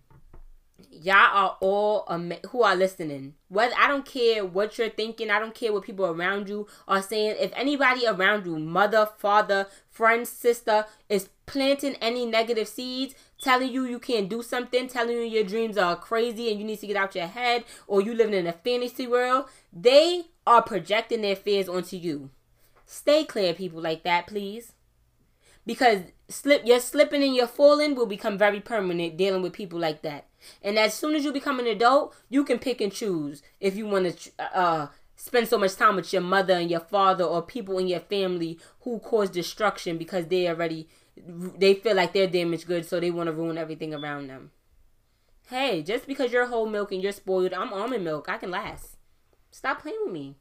y'all 0.92 1.16
are 1.16 1.58
all 1.62 2.06
ama- 2.10 2.40
who 2.50 2.64
are 2.64 2.76
listening. 2.76 3.36
Whether 3.48 3.74
I 3.78 3.88
don't 3.88 4.06
care 4.06 4.46
what 4.46 4.78
you're 4.78 4.90
thinking, 4.90 5.30
I 5.30 5.40
don't 5.40 5.56
care 5.56 5.72
what 5.72 5.84
people 5.84 6.06
around 6.06 6.50
you 6.50 6.68
are 6.88 7.02
saying. 7.02 7.36
If 7.40 7.52
anybody 7.56 8.06
around 8.06 8.46
you, 8.46 8.58
mother, 8.60 9.08
father, 9.18 9.68
friend, 9.90 10.28
sister, 10.28 10.86
is 11.08 11.30
planting 11.46 11.96
any 11.96 12.26
negative 12.26 12.68
seeds, 12.68 13.16
telling 13.42 13.72
you 13.72 13.86
you 13.86 14.00
can't 14.00 14.30
do 14.30 14.42
something, 14.42 14.88
telling 14.88 15.18
you 15.18 15.24
your 15.24 15.44
dreams 15.44 15.78
are 15.78 15.96
crazy 15.96 16.52
and 16.52 16.60
you 16.60 16.66
need 16.66 16.80
to 16.80 16.88
get 16.88 16.98
out 16.98 17.16
your 17.16 17.28
head, 17.28 17.64
or 17.88 18.02
you 18.02 18.14
living 18.14 18.36
in 18.36 18.48
a 18.48 18.54
fantasy 18.54 19.08
world, 19.08 19.46
they 19.72 20.26
are 20.46 20.62
projecting 20.62 21.22
their 21.22 21.36
fears 21.36 21.70
onto 21.70 21.98
you. 21.98 22.30
Stay 22.86 23.24
clear, 23.24 23.54
people 23.54 23.82
like 23.82 24.04
that, 24.04 24.28
please 24.28 24.74
because 25.66 26.02
slip 26.28 26.66
your 26.66 26.80
slipping 26.80 27.24
and 27.24 27.36
your 27.36 27.48
falling 27.48 27.96
will 27.96 28.06
become 28.06 28.38
very 28.38 28.60
permanent 28.60 29.18
dealing 29.18 29.42
with 29.42 29.54
people 29.54 29.80
like 29.80 30.02
that. 30.02 30.28
And 30.62 30.80
as 30.80 30.94
soon 30.94 31.16
as 31.16 31.24
you 31.24 31.34
become 31.34 31.60
an 31.60 31.68
adult, 31.68 32.16
you 32.30 32.44
can 32.44 32.60
pick 32.60 32.82
and 32.82 32.92
choose 32.92 33.42
if 33.60 33.76
you 33.76 33.86
want 33.88 34.18
to 34.18 34.32
uh, 34.40 34.88
spend 35.16 35.48
so 35.48 35.58
much 35.58 35.76
time 35.76 35.98
with 35.98 36.14
your 36.14 36.22
mother 36.22 36.54
and 36.54 36.72
your 36.72 36.80
father 36.80 37.24
or 37.24 37.42
people 37.42 37.78
in 37.78 37.88
your 37.88 38.00
family 38.00 38.58
who 38.82 39.00
cause 39.00 39.30
destruction 39.30 39.98
because 39.98 40.28
they 40.28 40.48
already 40.48 40.88
they 41.58 41.74
feel 41.74 41.96
like 41.96 42.14
they're 42.14 42.28
damaged 42.28 42.68
goods, 42.68 42.88
so 42.88 43.00
they 43.00 43.12
want 43.12 43.28
to 43.28 43.34
ruin 43.34 43.58
everything 43.58 43.94
around 43.94 44.28
them. 44.28 44.52
Hey, 45.50 45.84
just 45.84 46.08
because 46.08 46.32
you're 46.32 46.46
whole 46.46 46.68
milk 46.68 46.92
and 46.92 47.02
you're 47.02 47.12
spoiled, 47.12 47.54
I'm 47.54 47.74
almond 47.74 48.04
milk. 48.04 48.30
I 48.30 48.38
can 48.38 48.52
last. 48.52 48.98
Stop 49.52 49.82
playing 49.82 50.00
with 50.06 50.14
me. 50.14 50.36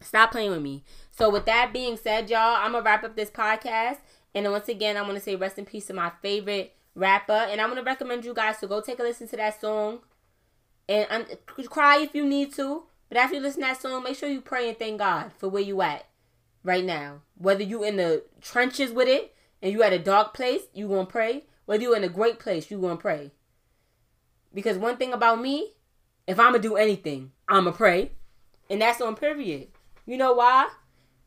Stop 0.00 0.30
playing 0.30 0.50
with 0.50 0.62
me. 0.62 0.84
So 1.16 1.30
with 1.30 1.46
that 1.46 1.72
being 1.72 1.96
said, 1.96 2.28
y'all, 2.28 2.56
I'm 2.56 2.72
gonna 2.72 2.84
wrap 2.84 3.04
up 3.04 3.14
this 3.14 3.30
podcast. 3.30 3.98
And 4.34 4.50
once 4.50 4.68
again, 4.68 4.96
I 4.96 5.02
want 5.02 5.14
to 5.14 5.20
say 5.20 5.36
rest 5.36 5.58
in 5.58 5.64
peace 5.64 5.86
to 5.86 5.94
my 5.94 6.10
favorite 6.20 6.74
rapper. 6.96 7.32
And 7.32 7.60
I'm 7.60 7.68
gonna 7.68 7.84
recommend 7.84 8.24
you 8.24 8.34
guys 8.34 8.58
to 8.58 8.66
go 8.66 8.80
take 8.80 8.98
a 8.98 9.04
listen 9.04 9.28
to 9.28 9.36
that 9.36 9.60
song. 9.60 10.00
And 10.88 11.06
cry 11.70 11.98
if 11.98 12.14
you 12.14 12.26
need 12.26 12.52
to. 12.54 12.82
But 13.08 13.18
after 13.18 13.36
you 13.36 13.42
listen 13.42 13.60
to 13.62 13.68
that 13.68 13.80
song, 13.80 14.02
make 14.02 14.16
sure 14.16 14.28
you 14.28 14.40
pray 14.40 14.68
and 14.68 14.78
thank 14.78 14.98
God 14.98 15.30
for 15.38 15.48
where 15.48 15.62
you 15.62 15.80
at 15.82 16.06
right 16.64 16.84
now. 16.84 17.20
Whether 17.38 17.62
you 17.62 17.84
in 17.84 17.96
the 17.96 18.24
trenches 18.40 18.90
with 18.90 19.06
it 19.06 19.34
and 19.62 19.72
you 19.72 19.84
at 19.84 19.92
a 19.92 20.00
dark 20.00 20.34
place, 20.34 20.62
you 20.72 20.88
gonna 20.88 21.06
pray. 21.06 21.44
Whether 21.64 21.84
you 21.84 21.94
in 21.94 22.02
a 22.02 22.08
great 22.08 22.40
place, 22.40 22.72
you 22.72 22.80
gonna 22.80 22.96
pray. 22.96 23.30
Because 24.52 24.78
one 24.78 24.96
thing 24.96 25.12
about 25.12 25.40
me, 25.40 25.74
if 26.26 26.40
I'ma 26.40 26.58
do 26.58 26.74
anything, 26.74 27.30
I'ma 27.48 27.70
pray. 27.70 28.10
And 28.68 28.82
that's 28.82 29.00
on 29.00 29.14
period. 29.14 29.68
You 30.06 30.16
know 30.16 30.32
why? 30.32 30.70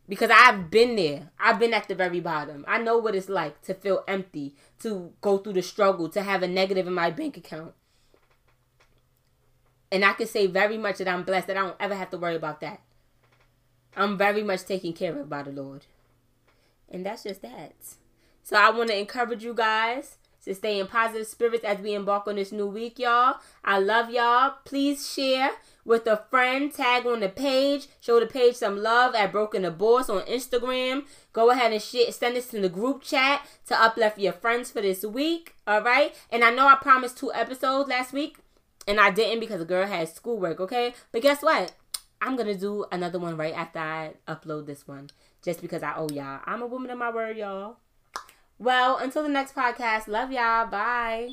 Because 0.10 0.32
I've 0.34 0.70
been 0.72 0.96
there. 0.96 1.32
I've 1.40 1.60
been 1.60 1.74
at 1.74 1.88
the 1.88 1.96
very 1.96 2.20
bottom. 2.20 2.64
I 2.68 2.78
know 2.78 2.98
what 2.98 3.16
it's 3.16 3.28
like 3.30 3.62
to 3.64 3.74
feel 3.74 4.04
empty, 4.08 4.56
to 4.80 5.12
go 5.22 5.38
through 5.38 5.54
the 5.54 5.62
struggle, 5.62 6.08
to 6.10 6.24
have 6.24 6.44
a 6.44 6.48
negative 6.48 6.88
in 6.88 6.94
my 6.94 7.12
bank 7.12 7.36
account. 7.36 7.74
And 9.92 10.06
I 10.06 10.14
can 10.14 10.28
say 10.28 10.48
very 10.48 10.78
much 10.78 10.98
that 10.98 11.08
I'm 11.08 11.24
blessed 11.24 11.48
that 11.48 11.58
I 11.58 11.62
don't 11.62 11.76
ever 11.80 11.96
have 11.96 12.10
to 12.12 12.18
worry 12.18 12.36
about 12.36 12.62
that. 12.62 12.82
I'm 13.96 14.18
very 14.18 14.44
much 14.44 14.64
taken 14.64 14.94
care 14.94 15.18
of 15.20 15.30
by 15.30 15.44
the 15.44 15.52
Lord. 15.52 15.86
And 16.90 17.06
that's 17.06 17.24
just 17.24 17.42
that. 17.42 17.74
So 18.44 18.56
I 18.56 18.70
want 18.70 18.90
to 18.90 18.98
encourage 18.98 19.44
you 19.44 19.54
guys 19.54 20.18
to 20.46 20.56
stay 20.56 20.80
in 20.80 20.88
positive 20.88 21.28
spirits 21.28 21.66
as 21.66 21.80
we 21.80 21.94
embark 21.94 22.28
on 22.28 22.36
this 22.36 22.54
new 22.54 22.68
week, 22.68 23.00
y'all. 23.00 23.38
I 23.64 23.80
love 23.80 24.10
y'all. 24.10 24.56
Please 24.64 25.12
share 25.12 25.52
with 25.88 26.06
a 26.06 26.18
friend, 26.30 26.72
tag 26.72 27.08
on 27.08 27.22
the 27.22 27.30
page, 27.30 27.88
show 28.02 28.20
the 28.20 28.28
page 28.28 28.56
some 28.56 28.78
love 28.84 29.16
at 29.16 29.32
Broken 29.32 29.62
the 29.62 29.72
Boss 29.72 30.10
on 30.10 30.22
Instagram. 30.24 31.06
Go 31.32 31.50
ahead 31.50 31.72
and 31.72 31.82
share, 31.82 32.12
send 32.12 32.36
this 32.36 32.54
in 32.54 32.62
the 32.62 32.70
group 32.70 33.02
chat 33.02 33.48
to 33.68 33.82
uplift 33.82 34.20
your 34.20 34.34
friends 34.34 34.70
for 34.70 34.82
this 34.82 35.04
week. 35.04 35.56
All 35.66 35.82
right. 35.82 36.14
And 36.30 36.44
I 36.44 36.52
know 36.52 36.68
I 36.68 36.76
promised 36.76 37.18
two 37.18 37.34
episodes 37.34 37.90
last 37.90 38.12
week, 38.12 38.38
and 38.86 39.00
I 39.00 39.12
didn't 39.12 39.40
because 39.40 39.60
the 39.60 39.66
girl 39.66 39.88
had 39.88 40.10
schoolwork. 40.10 40.60
Okay. 40.60 40.94
But 41.14 41.22
guess 41.22 41.42
what? 41.42 41.72
I'm 42.22 42.36
gonna 42.36 42.56
do 42.56 42.86
another 42.92 43.20
one 43.20 43.38
right 43.38 43.54
after 43.56 43.80
I 43.80 44.14
upload 44.28 44.66
this 44.66 44.88
one, 44.88 45.10
just 45.42 45.62
because 45.62 45.84
I 45.84 45.96
owe 45.96 46.10
y'all. 46.12 46.42
I'm 46.46 46.62
a 46.62 46.68
woman 46.68 46.92
of 46.92 46.98
my 46.98 47.12
word, 47.12 47.38
y'all. 47.38 47.78
Well, 48.60 48.98
until 48.98 49.24
the 49.24 49.30
next 49.30 49.56
podcast, 49.56 50.08
love 50.08 50.32
y'all. 50.32 50.68
Bye. 50.68 51.30